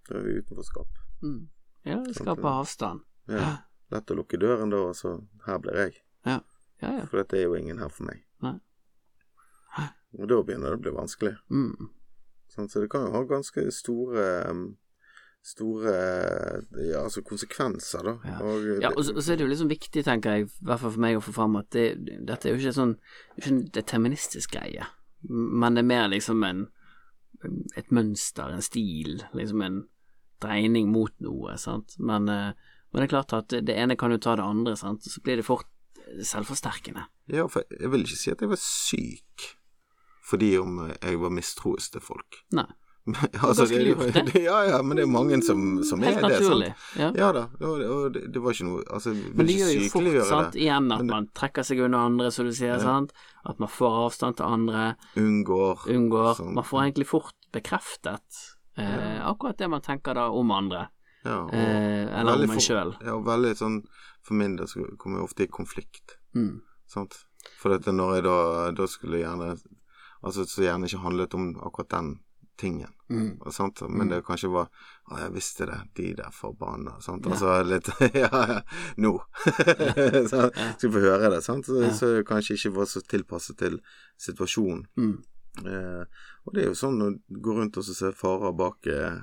Da 0.09 0.17
er 0.19 0.25
vi 0.25 0.39
utenforskap. 0.41 1.03
Mm. 1.23 1.43
Ja, 1.87 1.99
det 2.07 2.15
skaper 2.17 2.49
avstand. 2.51 3.05
Ja. 3.31 3.51
Lett 3.93 4.11
å 4.11 4.17
lukke 4.19 4.41
døren 4.41 4.73
da, 4.73 4.81
og 4.91 4.97
så 4.97 5.19
her 5.47 5.61
blir 5.63 5.77
jeg. 5.85 6.01
Ja, 6.27 6.41
ja. 6.83 7.05
For 7.11 7.21
dette 7.21 7.39
er 7.39 7.47
jo 7.47 7.59
ingen 7.59 7.79
her 7.83 7.93
for 7.93 8.09
meg. 8.09 8.25
Nei. 8.45 8.57
Og 10.17 10.29
da 10.31 10.43
begynner 10.43 10.73
det 10.73 10.79
å 10.79 10.83
bli 10.87 10.93
vanskelig. 10.97 11.35
Mm. 11.53 11.91
Sånn, 12.55 12.69
Så 12.73 12.81
det 12.81 12.91
kan 12.93 13.07
jo 13.07 13.15
ha 13.17 13.25
ganske 13.29 13.67
store 13.75 14.29
um, 14.49 14.69
Store 15.49 15.93
ja, 16.83 17.05
altså 17.05 17.23
konsekvenser, 17.25 18.03
da. 18.05 18.15
Ja. 18.27 18.39
Og, 18.43 18.65
Ja, 18.83 18.91
og 18.91 19.05
så, 19.07 19.15
og 19.15 19.23
så 19.23 19.33
er 19.33 19.39
det 19.39 19.47
jo 19.47 19.53
liksom 19.53 19.71
viktig, 19.71 20.03
tenker 20.05 20.35
jeg, 20.35 20.49
i 20.49 20.67
hvert 20.67 20.83
fall 20.83 20.93
for 20.93 21.05
meg 21.05 21.17
å 21.17 21.23
få 21.25 21.33
fram 21.33 21.55
at 21.61 21.71
det, 21.73 21.85
dette 22.27 22.49
er 22.49 22.53
jo 22.53 22.59
ikke 22.59 22.75
sånn 22.77 22.97
ikke 23.39 23.53
en 23.53 23.61
deterministisk 23.73 24.57
greie, 24.57 24.89
men 25.31 25.79
det 25.79 25.85
er 25.85 25.89
mer 25.89 26.11
liksom 26.11 26.43
en 26.45 26.67
et 27.79 27.93
mønster, 27.95 28.51
en 28.51 28.65
stil, 28.65 29.23
liksom 29.37 29.63
en 29.63 29.79
dreining 30.43 30.91
mot 30.91 31.15
noe, 31.23 31.55
sant. 31.61 31.95
Men, 31.99 32.29
eh, 32.29 32.51
men 32.91 33.01
det 33.01 33.09
er 33.09 33.15
klart 33.15 33.35
at 33.37 33.55
det 33.55 33.77
ene 33.79 33.97
kan 33.99 34.15
jo 34.15 34.21
ta 34.23 34.37
det 34.39 34.47
andre, 34.47 34.75
sant, 34.77 35.07
og 35.07 35.15
så 35.15 35.23
blir 35.23 35.41
det 35.41 35.47
fort 35.47 35.71
selvforsterkende. 36.25 37.07
Ja, 37.31 37.47
for 37.53 37.67
jeg 37.71 37.93
vil 37.93 38.07
ikke 38.07 38.21
si 38.21 38.33
at 38.33 38.43
jeg 38.43 38.51
var 38.51 38.61
syk 38.63 39.49
fordi 40.29 40.53
om 40.61 40.85
jeg 40.91 41.21
var 41.23 41.33
mistroisk 41.33 41.97
til 41.97 42.05
folk. 42.05 42.43
Nei. 42.57 42.69
altså, 43.43 43.65
ganske 43.65 43.79
lurt, 43.85 44.15
det. 44.15 44.23
det, 44.33 44.43
ja, 44.51 44.65
ja, 44.65 44.83
men 44.83 44.97
det 44.97 45.03
er 45.03 45.11
mange 45.11 45.39
som, 45.43 45.83
som 45.85 46.03
er 46.05 46.19
det. 46.21 46.41
Sant? 46.45 46.65
Ja. 46.99 47.09
Ja 47.17 47.31
da, 47.33 47.45
og, 47.61 47.81
og 47.81 48.13
det, 48.15 48.27
det 48.35 48.43
var 48.45 48.53
ikke 48.53 48.67
noe 48.69 48.83
Altså, 48.85 49.15
Men 49.17 49.49
det 49.49 49.57
gjør 49.57 49.71
jo 49.73 49.87
fort, 49.95 50.11
sant, 50.29 50.53
det. 50.53 50.63
igjen 50.67 50.93
at 50.93 51.05
Men 51.05 51.13
man 51.15 51.29
trekker 51.37 51.65
seg 51.65 51.81
unna 51.87 52.03
andre, 52.11 52.29
som 52.35 52.49
du 52.49 52.53
sier, 52.57 52.77
sant, 52.83 53.15
at 53.49 53.63
man 53.63 53.73
får 53.73 53.97
avstand 54.05 54.39
til 54.41 54.59
andre, 54.59 54.85
Unngår 55.17 55.89
unngår 55.95 56.31
Sånn. 56.43 56.53
Man 56.59 56.69
får 56.69 56.85
egentlig 56.85 57.09
fort 57.09 57.49
bekreftet 57.55 58.43
eh, 58.77 59.25
akkurat 59.25 59.59
det 59.59 59.71
man 59.73 59.85
tenker 59.85 60.19
da 60.19 60.29
om 60.29 60.53
andre, 60.53 60.85
ja, 61.25 61.39
og, 61.47 61.55
eh, 61.57 62.05
eller 62.21 62.45
om 62.45 62.55
en 62.59 62.63
sjøl. 62.63 62.93
Ja, 63.01 63.17
og 63.17 63.25
veldig 63.27 63.55
sånn 63.59 63.81
For 64.27 64.37
min 64.37 64.59
del 64.59 64.69
så 64.69 64.85
kommer 65.01 65.23
jeg 65.23 65.31
ofte 65.31 65.47
i 65.47 65.51
konflikt. 65.51 66.19
Mm. 66.37 66.59
Sant? 66.89 67.23
For 67.57 67.73
dette 67.73 67.95
når 67.95 68.19
jeg 68.19 68.25
da 68.27 68.39
Da 68.77 68.87
skulle 68.91 69.21
jeg 69.21 69.25
gjerne 69.25 69.55
Altså 70.23 70.47
så 70.49 70.65
gjerne 70.67 70.89
ikke 70.89 71.03
handlet 71.05 71.35
om 71.39 71.51
akkurat 71.63 71.91
den 71.95 72.19
tingen. 72.59 72.91
Mm. 73.09 73.39
Men 73.95 74.09
det 74.11 74.25
kanskje 74.27 74.51
var 74.51 74.67
Å, 75.09 75.17
jeg 75.23 75.33
visste 75.33 75.67
det. 75.71 75.77
De 75.97 76.09
der 76.19 76.33
forbanna. 76.35 76.97
Sant? 77.01 77.25
Ja. 77.25 77.33
Altså 77.33 77.55
litt 77.65 77.89
Ja, 78.23 78.41
ja. 78.51 78.59
Nå. 79.01 79.13
så, 80.31 80.49
Skal 80.77 80.93
få 80.93 81.01
høre 81.07 81.31
det. 81.33 81.43
Sant? 81.47 81.67
Så, 81.71 81.79
Ja. 81.87 81.93
så 81.95 82.11
kanskje 82.29 82.59
ikke 82.59 82.75
var 82.77 82.91
så 82.91 83.01
tilpasset 83.07 83.57
til 83.63 83.79
situasjonen. 84.21 84.85
Mm. 84.99 85.15
Eh, 85.65 86.05
og 86.45 86.55
det 86.55 86.63
er 86.65 86.69
jo 86.73 86.77
sånn 86.79 87.01
å 87.03 87.09
gå 87.43 87.55
rundt 87.57 87.79
og 87.81 87.87
se 87.87 88.13
farer 88.15 88.53
bak 88.59 88.87
eh, 88.93 89.17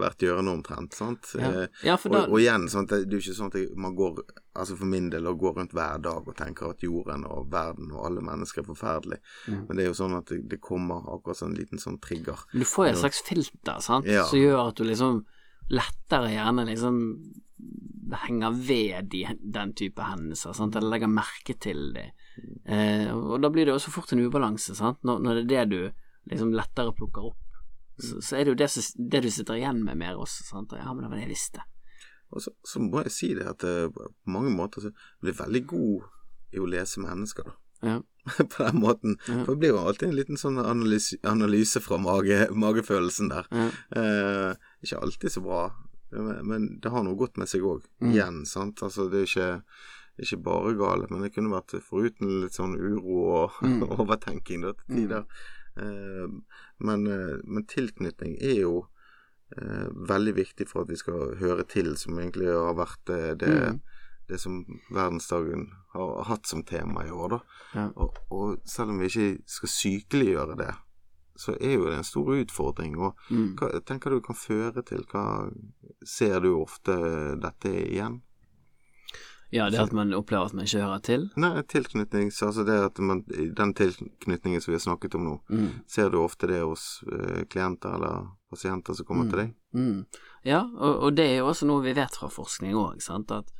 hvert 0.00 0.24
hjørne 0.24 0.52
omtrent. 0.54 0.96
Sant? 0.96 1.32
Ja. 1.38 1.50
Eh, 1.64 1.82
ja, 1.86 1.96
da 1.96 2.24
og, 2.24 2.32
og 2.34 2.40
igjen, 2.40 2.66
sant? 2.72 2.90
det 2.92 3.06
er 3.06 3.16
jo 3.16 3.22
ikke 3.22 3.36
sånn 3.38 3.52
at 3.52 3.60
jeg, 3.60 3.70
man 3.76 3.96
går 3.98 4.24
Altså 4.54 4.76
for 4.78 4.86
min 4.86 5.08
del 5.10 5.26
å 5.26 5.32
gå 5.34 5.50
rundt 5.50 5.72
hver 5.74 5.98
dag 5.98 6.28
og 6.30 6.36
tenker 6.38 6.68
at 6.70 6.82
jorden 6.86 7.24
og 7.26 7.48
verden 7.50 7.88
og 7.90 8.04
alle 8.06 8.22
mennesker 8.22 8.62
er 8.62 8.68
forferdelig. 8.68 9.16
Mm. 9.50 9.64
Men 9.66 9.74
det 9.74 9.82
er 9.82 9.88
jo 9.88 9.96
sånn 9.98 10.14
at 10.14 10.30
det, 10.30 10.44
det 10.52 10.60
kommer 10.62 11.08
akkurat 11.10 11.40
sånn 11.40 11.56
en 11.56 11.58
liten 11.58 11.82
sånn 11.82 11.96
trigger. 11.98 12.44
Du 12.52 12.62
får 12.62 12.86
jo 12.86 12.92
et 12.92 13.00
slags 13.00 13.24
filter, 13.26 13.80
sant, 13.82 14.06
Ja. 14.06 14.22
som 14.30 14.38
gjør 14.38 14.68
at 14.68 14.78
du 14.78 14.84
liksom 14.86 15.24
lettere 15.74 16.30
gjerne 16.36 16.68
liksom 16.70 17.00
henger 18.28 18.54
ved 18.54 19.10
de, 19.10 19.24
den 19.42 19.72
type 19.74 20.02
hendelser, 20.06 20.54
sant, 20.54 20.76
eller 20.76 20.92
legger 20.94 21.10
merke 21.10 21.56
til 21.58 21.88
det. 21.96 22.10
Eh, 22.64 23.10
og 23.10 23.40
da 23.42 23.50
blir 23.52 23.66
det 23.66 23.74
også 23.74 23.92
fort 23.94 24.12
en 24.14 24.22
ubalanse, 24.24 24.76
sant, 24.76 25.00
når, 25.06 25.22
når 25.24 25.40
det 25.40 25.44
er 25.44 25.48
det 25.50 25.64
du 25.72 26.30
liksom 26.30 26.54
lettere 26.56 26.94
plukker 26.96 27.30
opp. 27.30 27.40
Så, 27.98 28.20
så 28.26 28.36
er 28.36 28.44
det 28.44 28.54
jo 28.54 28.58
det, 28.64 28.70
som, 28.74 28.82
det 29.10 29.22
du 29.22 29.30
sitter 29.30 29.60
igjen 29.60 29.84
med 29.86 29.98
mer 30.00 30.16
også, 30.18 30.42
sant. 30.48 30.72
Ja, 30.74 30.90
men 30.92 31.04
det 31.04 31.10
var 31.12 31.20
det 31.20 31.26
jeg 31.28 31.34
visste. 31.36 31.62
Og 32.34 32.42
så, 32.42 32.50
så 32.66 32.80
må 32.82 33.04
jeg 33.04 33.12
si 33.14 33.28
det 33.38 33.46
at 33.46 33.62
eh, 33.68 33.86
på 33.94 34.08
mange 34.34 34.50
måter 34.50 34.82
så 34.82 34.90
blir 35.22 35.30
jeg 35.34 35.38
veldig 35.44 35.62
god 35.70 36.08
i 36.54 36.62
å 36.62 36.66
lese 36.70 37.02
mennesker, 37.02 37.46
da. 37.50 37.54
Ja. 37.84 38.00
på 38.50 38.62
den 38.64 38.78
måten. 38.80 39.18
Ja. 39.28 39.42
For 39.44 39.52
det 39.52 39.60
blir 39.60 39.74
jo 39.74 39.82
alltid 39.84 40.08
en 40.08 40.16
liten 40.16 40.38
sånn 40.40 40.58
analyse, 40.62 41.18
analyse 41.28 41.82
fra 41.84 41.98
mage, 42.00 42.46
magefølelsen 42.56 43.28
der. 43.30 43.50
Ja. 43.52 43.66
Eh, 44.00 44.70
ikke 44.86 45.02
alltid 45.04 45.34
så 45.34 45.42
bra, 45.44 45.64
men, 46.14 46.38
men 46.48 46.68
det 46.82 46.90
har 46.94 47.04
noe 47.04 47.18
godt 47.20 47.36
med 47.38 47.50
seg 47.50 47.66
òg. 47.68 47.84
Mm. 48.00 48.14
Igjen, 48.14 48.40
sant. 48.48 48.80
Altså 48.86 49.06
det 49.12 49.20
er 49.20 49.28
ikke, 49.28 49.50
ikke 50.24 50.40
bare 50.46 50.72
gale, 50.80 51.10
men 51.12 51.26
det 51.26 51.34
kunne 51.34 51.52
vært 51.52 51.76
foruten 51.84 52.40
litt 52.42 52.56
sånn 52.58 52.74
uro 52.80 53.20
og 53.36 53.60
Mm. 53.64 53.82
overtenking 54.02 54.64
da, 54.64 54.72
til 54.80 54.96
tider. 55.04 55.28
Eh, 55.76 56.26
men, 56.78 57.06
eh, 57.06 57.38
men 57.44 57.66
tilknytning 57.66 58.36
er 58.42 58.60
jo 58.62 58.86
eh, 59.54 59.86
veldig 60.08 60.34
viktig 60.34 60.66
for 60.68 60.82
at 60.82 60.88
vi 60.90 60.96
skal 60.96 61.36
høre 61.38 61.64
til, 61.68 61.96
som 61.96 62.18
egentlig 62.18 62.48
har 62.50 62.74
vært 62.74 63.04
det, 63.38 63.48
Mm. 63.48 63.80
det 64.28 64.40
som 64.40 64.64
verdensdagen 64.90 65.68
har 65.92 66.24
hatt 66.24 66.46
som 66.46 66.62
tema 66.64 67.04
i 67.06 67.10
år. 67.10 67.40
Ja. 67.74 67.90
Og, 67.96 68.16
og 68.30 68.56
selv 68.66 68.90
om 68.90 68.98
vi 68.98 69.06
ikke 69.06 69.42
skal 69.46 69.68
sykeliggjøre 69.68 70.56
det, 70.58 70.72
så 71.36 71.56
er 71.60 71.74
jo 71.76 71.86
det 71.86 71.96
en 71.98 72.04
stor 72.04 72.32
utfordring. 72.34 72.96
Og 72.98 73.14
Mm. 73.30 73.54
hva 73.58 73.80
tenker 73.84 74.10
du 74.10 74.20
kan 74.20 74.34
føre 74.34 74.82
til? 74.82 75.04
Hva 75.12 75.52
ser 76.06 76.40
du 76.40 76.54
ofte 76.56 77.36
dette 77.38 77.68
igjen? 77.92 78.22
Ja, 79.54 79.68
det 79.70 79.78
at 79.78 79.92
man 79.94 80.10
opplever 80.16 80.48
at 80.50 80.54
man 80.56 80.66
ikke 80.66 80.82
hører 80.82 81.02
til. 81.06 81.26
Nei, 81.40 81.62
tilknytning, 81.70 82.30
så 82.34 82.48
altså 82.50 82.64
det 82.66 82.78
at 82.88 82.98
man, 82.98 83.22
den 83.30 83.74
tilknytningen 83.78 84.62
som 84.62 84.72
vi 84.72 84.78
har 84.78 84.82
snakket 84.84 85.14
om 85.14 85.28
nå, 85.28 85.34
Mm. 85.48 85.68
ser 85.86 86.10
du 86.10 86.18
ofte 86.18 86.48
det 86.50 86.60
hos 86.62 87.04
eh, 87.12 87.44
klienter 87.50 87.94
eller 87.94 88.28
pasienter 88.50 88.94
som 88.98 89.06
kommer 89.06 89.30
til 89.30 89.38
deg? 89.44 89.54
Mm. 89.74 90.04
Ja, 90.44 90.64
og, 90.64 91.02
og 91.06 91.16
det 91.16 91.28
er 91.30 91.36
jo 91.38 91.48
også 91.52 91.68
noe 91.70 91.84
vi 91.84 91.94
vet 91.94 92.18
fra 92.18 92.28
forskning 92.32 92.74
òg, 92.74 93.00
sant, 93.02 93.30
at, 93.30 93.52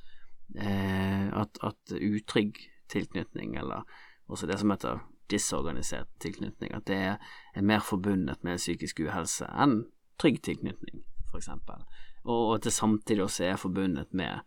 eh, 0.58 1.28
at, 1.32 1.58
at 1.62 1.96
utrygg 2.00 2.58
tilknytning, 2.90 3.54
eller 3.56 3.86
også 4.28 4.46
det 4.50 4.58
som 4.60 4.70
heter 4.74 5.00
disorganisert 5.30 6.08
tilknytning. 6.20 6.74
At 6.74 6.86
det 6.90 6.96
er, 6.96 7.16
er 7.54 7.62
mer 7.62 7.80
forbundet 7.80 8.42
med 8.44 8.60
psykisk 8.60 9.00
uhelse 9.06 9.46
enn 9.48 9.84
trygg 10.20 10.42
tilknytning, 10.44 11.04
eksempel. 11.34 11.80
Og, 12.24 12.40
og 12.48 12.52
at 12.58 12.66
det 12.68 12.72
samtidig 12.72 13.24
også 13.24 13.44
er 13.44 13.56
forbundet 13.60 14.12
med 14.14 14.42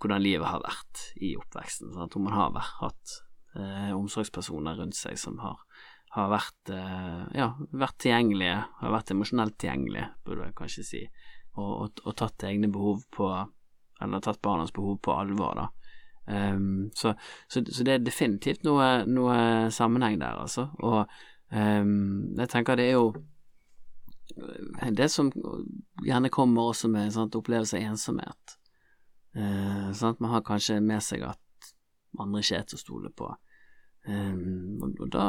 hvordan 0.00 0.22
livet 0.24 0.48
har 0.48 0.62
vært 0.64 1.02
i 1.20 1.34
oppveksten. 1.38 1.92
Sant? 1.94 2.16
Om 2.16 2.28
man 2.28 2.36
har 2.36 2.52
vært, 2.54 2.76
hatt 2.80 3.16
eh, 3.56 3.90
omsorgspersoner 3.96 4.80
rundt 4.80 4.98
seg 4.98 5.18
som 5.20 5.38
har, 5.44 5.60
har 6.16 6.30
vært, 6.32 6.72
eh, 6.74 7.24
ja, 7.38 7.50
vært 7.72 7.98
tilgjengelige, 8.04 8.56
har 8.80 8.94
vært 8.96 9.12
emosjonelt 9.14 9.58
tilgjengelige, 9.60 10.08
burde 10.26 10.48
jeg 10.48 10.58
kanskje 10.60 10.86
si, 10.86 11.02
og, 11.56 11.70
og, 11.70 12.04
og 12.06 12.16
tatt 12.18 12.46
egne 12.48 12.70
behov 12.72 13.04
på 13.12 13.32
Eller 14.00 14.20
tatt 14.24 14.38
barnas 14.40 14.70
behov 14.72 14.94
på 15.04 15.12
alvor, 15.12 15.58
da. 15.58 15.66
Um, 16.24 16.90
så, 16.96 17.10
så, 17.48 17.60
så, 17.68 17.84
det 17.84 17.92
er 17.92 18.04
definitivt 18.04 18.62
noe, 18.64 19.02
noe 19.04 19.68
sammenheng 19.68 20.16
der, 20.22 20.38
altså. 20.40 20.70
Og 20.80 21.02
um, 21.52 22.30
jeg 22.38 22.48
tenker 22.48 22.80
det 22.80 22.86
er 22.86 22.96
jo 22.96 23.10
det 24.96 25.10
som 25.12 25.28
gjerne 26.06 26.30
kommer 26.32 26.70
også 26.70 26.88
med 26.88 27.12
sant, 27.12 27.36
opplevelse 27.36 27.76
av 27.76 27.92
ensomhet. 27.92 28.56
Uh, 29.36 29.90
at 29.90 30.20
Man 30.20 30.32
har 30.32 30.42
kanskje 30.42 30.80
med 30.82 31.02
seg 31.06 31.22
at 31.22 31.72
andre 32.18 32.40
ikke 32.42 32.56
er 32.58 32.64
til 32.66 32.78
å 32.78 32.82
stole 32.82 33.10
på, 33.14 33.28
um, 34.10 34.80
og, 34.82 35.04
da 35.12 35.26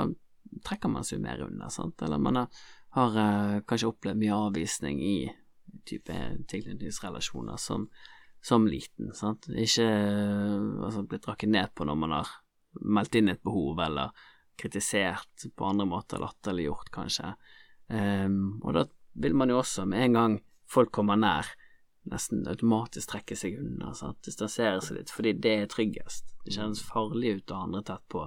trekker 0.65 0.89
man 0.89 1.05
seg 1.05 1.21
mer 1.21 1.43
unna, 1.45 1.69
sant. 1.69 2.01
Eller 2.01 2.17
man 2.17 2.41
har, 2.41 2.63
har 2.97 3.19
uh, 3.19 3.59
kanskje 3.69 3.91
opplevd 3.91 4.19
mye 4.23 4.39
avvisning 4.47 5.03
i 5.05 5.15
type 5.87 6.17
tilknytningsrelasjoner 6.51 7.61
som 7.61 7.87
som 8.41 8.65
liten. 8.67 9.11
Sant? 9.13 9.47
Ikke 9.53 9.85
altså, 10.81 11.03
blitt 11.05 11.27
rakket 11.29 11.51
ned 11.53 11.73
på 11.77 11.85
når 11.85 11.97
man 12.01 12.15
har 12.17 12.31
meldt 12.81 13.17
inn 13.19 13.29
et 13.29 13.43
behov, 13.45 13.79
eller 13.85 14.15
kritisert 14.59 15.45
på 15.55 15.67
andre 15.67 15.85
måter, 15.89 16.21
latterliggjort, 16.21 16.89
kanskje. 16.93 17.33
Og 17.91 18.69
da 18.73 18.85
vil 19.21 19.35
man 19.37 19.51
jo 19.51 19.59
også, 19.61 19.85
med 19.89 20.05
en 20.05 20.17
gang 20.17 20.37
folk 20.71 20.91
kommer 20.95 21.19
nær, 21.19 21.49
nesten 22.09 22.47
automatisk 22.49 23.11
trekker 23.11 23.37
seg 23.37 23.59
unna, 23.61 23.91
sant? 23.97 24.21
distansere 24.25 24.81
seg 24.81 24.97
litt, 24.97 25.13
fordi 25.13 25.35
det 25.37 25.53
er 25.63 25.69
tryggest. 25.69 26.33
Det 26.45 26.55
kjennes 26.55 26.81
farlig 26.85 27.37
ut 27.37 27.53
å 27.53 27.59
ha 27.59 27.67
andre 27.67 27.83
tett 27.91 28.05
på. 28.11 28.25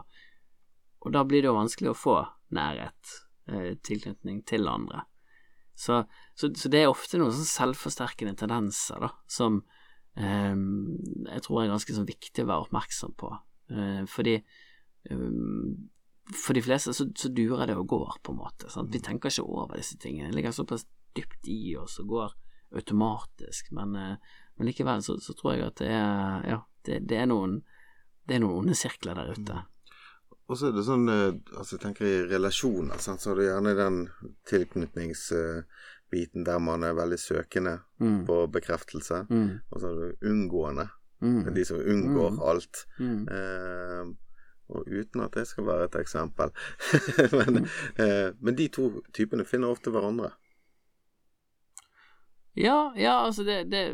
Og 1.05 1.15
da 1.15 1.25
blir 1.27 1.43
det 1.43 1.51
jo 1.51 1.57
vanskelig 1.59 1.91
å 1.91 1.99
få 1.99 2.19
nærhet, 2.55 3.17
eh, 3.51 3.73
tilknytning 3.85 4.45
til 4.47 4.71
andre. 4.71 5.05
Så, 5.75 6.05
så, 6.39 6.53
så, 6.55 6.71
det 6.71 6.85
er 6.85 6.93
ofte 6.93 7.19
noen 7.19 7.35
sånn 7.35 7.51
selvforsterkende 7.51 8.37
tendenser 8.39 9.03
da, 9.03 9.11
som, 9.27 9.59
eh, 10.15 10.55
jeg 10.55 11.45
tror 11.45 11.65
er 11.65 11.75
ganske 11.75 11.97
sånn 11.97 12.09
viktig 12.09 12.47
å 12.47 12.53
være 12.53 12.69
oppmerksom 12.69 13.19
på. 13.19 13.33
Eh, 13.75 14.05
fordi 14.11 14.37
eh, 14.39 15.27
for 16.31 16.57
de 16.57 16.63
fleste 16.65 16.95
så, 16.95 17.09
så, 17.11 17.33
durer 17.35 17.67
det 17.69 17.77
og 17.77 17.91
går, 17.91 18.21
på 18.23 18.33
en 18.33 18.41
måte. 18.41 18.71
Sant? 18.73 18.95
Vi 18.95 19.03
tenker 19.03 19.35
ikke 19.35 19.45
over 19.45 19.83
disse 19.83 19.99
tingene. 20.01 20.31
Det 20.31 20.39
ligger 20.39 20.55
såpass 20.55 20.87
dypt 21.15 21.51
i 21.51 21.75
oss 21.77 21.99
og 22.01 22.15
går 22.15 22.39
automatisk. 22.75 23.71
Men, 23.77 23.95
eh, 23.97 24.17
men 24.57 24.71
likevel 24.71 25.03
så, 25.03 25.19
så, 25.21 25.35
tror 25.39 25.55
jeg 25.55 25.67
at 25.69 25.79
det 25.83 25.93
er, 25.93 26.49
ja, 26.49 26.59
det, 26.87 27.01
det, 27.11 27.21
er 27.23 27.31
noen, 27.31 27.61
det 28.29 28.37
er 28.37 28.45
noen 28.45 28.65
onde 28.65 28.77
sirkler 28.79 29.15
der 29.19 29.33
ute. 29.35 29.61
Mm. 29.63 29.71
Og 30.45 30.59
så 30.61 30.69
er 30.69 30.75
det 30.77 30.85
sånn 30.85 31.09
eh, 31.09 31.31
altså 31.57 31.79
jeg 31.79 31.85
tenker 31.87 32.05
i 32.09 32.27
relasjoner, 32.29 33.01
så 33.01 33.17
er 33.17 33.39
det 33.39 33.49
gjerne 33.49 33.79
den 33.79 33.97
tilknytningsbiten 34.51 36.45
der 36.45 36.61
man 36.61 36.85
er 36.85 36.99
veldig 36.99 37.21
søkende 37.21 37.79
mm. 38.03 38.21
på 38.29 38.37
bekreftelse, 38.53 39.25
mm. 39.31 39.49
og 39.71 39.81
så 39.81 39.87
er 39.89 39.97
det 40.03 40.31
unngående. 40.31 40.87
Mm. 41.25 41.41
De 41.57 41.65
som 41.65 41.81
unngår 41.81 42.31
mm. 42.35 42.43
alt. 42.45 42.77
Eh, 43.01 44.05
og 44.75 44.89
uten 44.89 45.21
at 45.25 45.35
det 45.37 45.47
skal 45.49 45.67
være 45.67 45.89
et 45.89 45.99
eksempel. 46.01 46.53
men, 47.39 47.65
eh, 48.01 48.33
men, 48.41 48.57
de 48.57 48.69
to 48.73 48.89
typene 49.17 49.45
finner 49.49 49.73
ofte 49.73 49.93
hverandre. 49.93 50.33
Ja, 52.55 52.93
ja, 52.97 53.19
altså 53.27 53.45
det, 53.45 53.65
det 53.71 53.89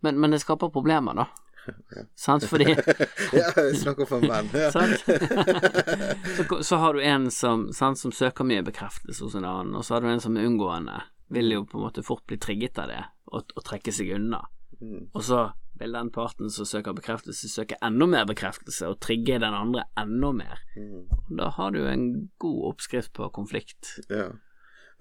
men, 0.00 0.20
men, 0.20 0.30
det 0.30 0.40
skaper 0.44 0.72
problemer, 0.74 1.14
da. 1.14 1.26
Ja. 1.96 2.02
Sant, 2.14 2.44
fordi 2.46 2.76
Ja, 3.34 3.48
snakker 3.74 4.06
for 4.06 4.22
menn. 4.22 4.46
Ja. 4.54 4.70
så, 6.36 6.62
så, 6.62 6.76
har 6.78 6.94
du 6.94 7.02
en 7.02 7.26
som, 7.34 7.72
sant, 7.74 7.98
som 7.98 8.14
søker 8.14 8.46
mye 8.46 8.62
bekreftelse 8.62 9.24
hos 9.24 9.34
en 9.34 9.44
annen, 9.44 9.74
og 9.74 9.82
så 9.82 9.96
har 9.96 10.06
du 10.06 10.12
en 10.12 10.22
som 10.22 10.38
er 10.38 10.46
unngående 10.46 11.00
vil 11.28 11.52
jo 11.52 11.64
på 11.66 11.78
en 11.78 11.86
måte 11.86 12.04
fort 12.06 12.26
bli 12.26 12.38
trigget 12.38 12.78
av 12.78 12.90
det 12.90 13.02
og, 13.32 13.52
og 13.56 13.64
trekke 13.66 13.94
seg 13.94 14.14
unna. 14.16 14.44
Mm. 14.80 15.08
Og 15.12 15.22
så 15.24 15.42
vil 15.80 15.92
den 15.92 16.10
parten 16.12 16.50
som 16.52 16.68
søker 16.68 16.96
bekreftelse, 16.96 17.50
søke 17.52 17.78
enda 17.84 18.08
mer 18.08 18.26
bekreftelse 18.28 18.88
og 18.88 19.00
trigge 19.04 19.40
den 19.42 19.56
andre 19.56 19.86
enda 19.98 20.32
mer. 20.36 20.62
Mm. 20.76 21.06
Da 21.38 21.50
har 21.58 21.74
du 21.74 21.82
en 21.84 22.06
god 22.42 22.62
oppskrift 22.72 23.12
på 23.16 23.28
konflikt. 23.34 23.96
Ja, 24.08 24.30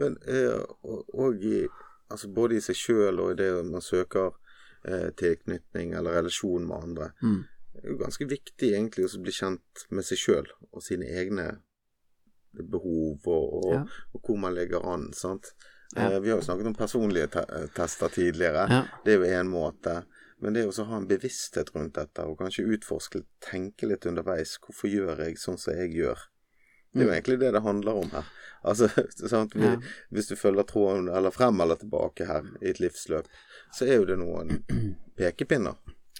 men 0.02 0.18
eh, 0.28 0.60
og, 0.84 1.06
og 1.16 1.40
i, 1.40 1.64
altså 2.12 2.30
både 2.34 2.58
i 2.58 2.64
seg 2.64 2.78
sjøl 2.80 3.22
og 3.24 3.34
i 3.34 3.38
det 3.40 3.50
man 3.68 3.84
søker 3.84 4.34
eh, 4.88 5.12
tilknytning 5.18 5.94
eller 5.98 6.20
relasjon 6.20 6.68
med 6.68 6.90
andre, 6.90 7.12
mm. 7.22 7.40
det 7.76 7.86
er 7.86 8.02
ganske 8.02 8.28
viktig 8.30 8.72
egentlig 8.72 9.08
å 9.08 9.22
bli 9.24 9.36
kjent 9.36 9.86
med 9.90 10.08
seg 10.08 10.22
sjøl 10.22 10.52
og 10.72 10.84
sine 10.86 11.10
egne 11.22 11.50
behov 12.56 13.26
og, 13.28 13.48
og, 13.60 13.72
ja. 13.74 13.82
og 14.14 14.22
hvor 14.22 14.38
man 14.40 14.56
ligger 14.56 14.86
an. 14.94 15.10
sant? 15.14 15.52
Ja. 15.96 16.12
Eh, 16.12 16.20
vi 16.24 16.32
har 16.32 16.40
jo 16.40 16.46
snakket 16.46 16.70
om 16.72 16.78
personlige 16.78 17.32
te 17.36 17.44
tester 17.76 18.14
tidligere. 18.14 18.68
Ja. 18.72 18.84
Det 19.04 19.16
er 19.16 19.20
jo 19.20 19.42
én 19.42 19.52
måte. 19.52 20.04
Men 20.44 20.56
det 20.56 20.66
å 20.68 20.88
ha 20.90 21.00
en 21.00 21.08
bevissthet 21.08 21.72
rundt 21.76 21.96
dette, 21.96 22.26
og 22.28 22.40
kanskje 22.42 22.68
utforske, 22.76 23.24
tenke 23.44 23.88
litt 23.88 24.06
underveis. 24.10 24.58
Hvorfor 24.64 24.92
gjør 24.92 25.24
jeg 25.24 25.40
sånn 25.40 25.60
som 25.62 25.78
jeg 25.78 25.94
gjør? 25.96 26.26
Det 26.96 27.04
er 27.04 27.06
jo 27.06 27.12
mm. 27.12 27.16
egentlig 27.18 27.40
det 27.42 27.52
det 27.52 27.62
handler 27.62 28.02
om 28.02 28.12
her. 28.16 28.30
Altså, 28.66 28.88
sant? 29.34 29.56
Vi, 29.56 29.68
ja. 29.68 29.76
Hvis 30.16 30.32
du 30.32 30.36
følger 30.40 30.64
tråden 30.64 31.10
eller 31.12 31.36
frem 31.36 31.60
eller 31.62 31.76
tilbake 31.82 32.26
her 32.26 32.48
i 32.62 32.72
et 32.72 32.80
livsløp, 32.80 33.28
så 33.76 33.86
er 33.86 34.00
jo 34.00 34.08
det 34.10 34.18
noen 34.22 34.64
pekepinner 35.20 35.76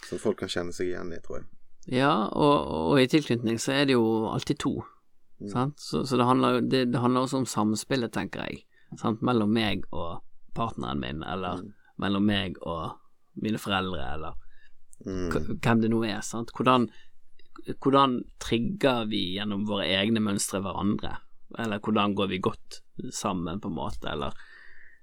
som 0.06 0.22
folk 0.22 0.44
kan 0.44 0.52
kjenne 0.52 0.76
seg 0.76 0.92
igjen 0.92 1.16
i, 1.16 1.22
tror 1.24 1.40
jeg. 1.40 1.50
Ja, 1.96 2.14
og, 2.34 2.68
og 2.92 3.00
i 3.02 3.08
tilknytning 3.10 3.58
så 3.62 3.76
er 3.78 3.88
det 3.88 3.96
jo 3.96 4.28
alltid 4.30 4.60
to. 4.62 4.76
Mm. 5.40 5.74
Så, 5.78 6.04
så 6.06 6.18
det, 6.18 6.26
handler, 6.26 6.62
det, 6.62 6.86
det 6.94 7.02
handler 7.02 7.26
også 7.26 7.42
om 7.44 7.50
samspillet, 7.50 8.14
tenker 8.14 8.46
jeg 8.48 8.64
sant, 9.00 9.24
mellom 9.26 9.52
meg 9.54 9.86
og 9.92 10.22
partneren 10.56 11.02
min, 11.02 11.24
eller 11.24 11.62
mm. 11.62 11.74
mellom 12.02 12.26
meg 12.28 12.60
og 12.64 12.96
mine 13.44 13.60
foreldre, 13.60 14.06
eller 14.16 14.38
mm. 15.06 15.60
hvem 15.62 15.84
det 15.84 15.92
nå 15.92 16.02
er. 16.08 16.22
Sant? 16.26 16.54
Hvordan, 16.56 16.88
hvordan 17.82 18.20
trigger 18.42 19.06
vi 19.10 19.36
gjennom 19.38 19.66
våre 19.68 19.88
egne 19.98 20.22
mønstre 20.24 20.62
hverandre? 20.64 21.16
Eller 21.62 21.80
hvordan 21.84 22.16
går 22.18 22.30
vi 22.34 22.44
godt 22.44 22.82
sammen, 23.14 23.62
på 23.62 23.72
en 23.72 23.78
måte, 23.78 24.10
eller 24.12 24.36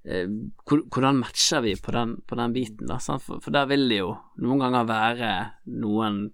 eh, 0.05 0.29
hvordan 0.67 1.21
matcher 1.23 1.63
vi 1.65 1.75
på 1.81 1.95
den, 1.95 2.17
på 2.27 2.39
den 2.39 2.55
biten, 2.55 2.87
da? 2.91 2.99
For, 3.01 3.41
for, 3.41 3.51
der 3.55 3.69
vil 3.71 3.89
det 3.91 4.03
jo 4.03 4.15
noen 4.43 4.63
ganger 4.65 4.89
være 4.89 5.33
noen 5.83 6.25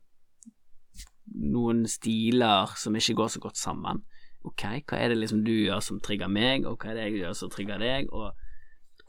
noen 1.28 1.82
stiler 1.90 2.72
som 2.80 2.96
ikke 2.96 3.18
går 3.18 3.32
så 3.34 3.40
godt 3.42 3.58
sammen. 3.60 4.00
Ok, 4.48 4.64
hva 4.88 4.96
er 4.96 5.12
det 5.12 5.18
liksom 5.20 5.42
du 5.44 5.52
gjør 5.52 5.82
som 5.84 5.98
trigger 6.00 6.30
meg, 6.32 6.64
og 6.66 6.78
hva 6.80 6.92
er 6.92 6.96
det 6.96 7.06
jeg 7.08 7.18
gjør 7.22 7.34
som 7.36 7.50
trigger 7.52 7.82
deg, 7.82 8.08
og 8.14 8.32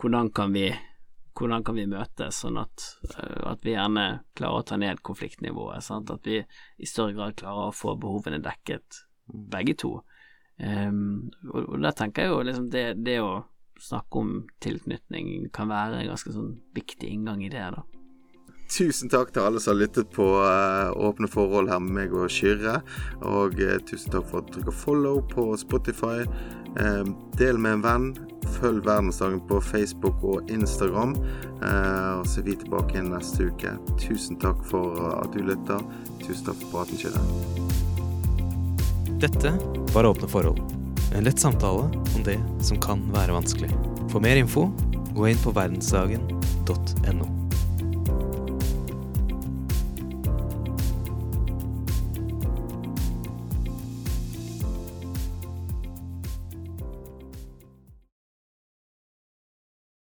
hvordan 0.02 0.32
kan 0.36 0.52
vi 0.56 0.68
hvordan 1.38 1.64
kan 1.66 1.78
vi 1.78 1.86
møtes, 1.90 2.42
sånn 2.44 2.60
at, 2.62 2.86
uh, 3.16 3.52
at 3.54 3.66
vi 3.66 3.76
gjerne 3.76 4.06
klarer 4.38 4.64
å 4.64 4.68
ta 4.68 4.80
ned 4.80 5.04
konfliktnivået. 5.06 5.86
Sant? 5.86 6.12
At 6.14 6.28
vi 6.28 6.42
i 6.42 6.90
større 6.90 7.16
grad 7.18 7.38
klarer 7.40 7.70
å 7.70 7.76
få 7.76 7.96
behovene 8.00 8.42
dekket, 8.44 9.04
begge 9.30 9.78
to. 9.80 9.94
Um, 10.60 11.30
og, 11.48 11.62
og 11.64 11.86
der 11.86 11.96
tenker 11.96 12.26
jeg 12.26 12.34
jo 12.34 12.42
liksom 12.44 12.68
det, 12.74 12.86
det, 13.06 13.20
å 13.24 13.46
snakke 13.80 14.20
om 14.20 14.34
tilknytning 14.60 15.48
kan 15.56 15.70
være 15.72 16.02
en 16.02 16.10
ganske 16.12 16.34
sånn 16.36 16.58
viktig 16.76 17.14
inngang 17.14 17.46
i 17.46 17.52
det, 17.54 17.64
da. 17.78 17.86
Tusen 18.70 19.10
takk 19.10 19.32
til 19.34 19.42
alle 19.42 19.60
som 19.62 19.74
har 19.74 19.80
lyttet 19.82 20.12
på 20.14 20.26
uh, 20.38 20.94
Åpne 20.94 21.28
forhold 21.32 21.72
her 21.72 21.82
med 21.82 21.96
meg 21.96 22.14
og 22.14 22.30
Kyrre. 22.30 22.80
Og 23.26 23.58
uh, 23.58 23.78
tusen 23.90 24.14
takk 24.14 24.28
for 24.30 24.44
at 24.44 24.50
du 24.50 24.60
trykker 24.60 24.76
follow 24.78 25.24
på 25.32 25.48
Spotify. 25.58 26.22
Uh, 26.78 27.10
del 27.40 27.58
med 27.58 27.80
en 27.80 27.86
venn. 27.86 28.06
Følg 28.60 28.84
Verdensdagen 28.86 29.42
på 29.50 29.58
Facebook 29.62 30.22
og 30.26 30.50
Instagram. 30.50 31.16
og 31.60 32.26
så 32.28 32.40
er 32.40 32.46
vi 32.46 32.56
tilbake 32.58 32.96
igjen 32.96 33.12
neste 33.14 33.50
uke. 33.52 33.74
Tusen 34.02 34.40
takk 34.42 34.64
for 34.66 34.96
at 35.12 35.34
du 35.36 35.44
lytter. 35.46 35.84
Tusen 36.24 36.48
takk 36.48 36.58
for 36.64 36.70
praten, 36.80 36.98
Kyrre. 36.98 37.22
Dette 39.22 39.54
var 39.94 40.10
Åpne 40.10 40.30
forhold. 40.32 40.62
En 41.14 41.28
lett 41.28 41.40
samtale 41.40 41.90
om 42.16 42.24
det 42.26 42.40
som 42.66 42.80
kan 42.82 43.04
være 43.14 43.36
vanskelig. 43.38 43.70
For 44.10 44.24
mer 44.24 44.40
info, 44.40 44.70
gå 45.14 45.30
inn 45.30 45.44
på 45.44 45.54
verdensdagen.no. 45.58 47.39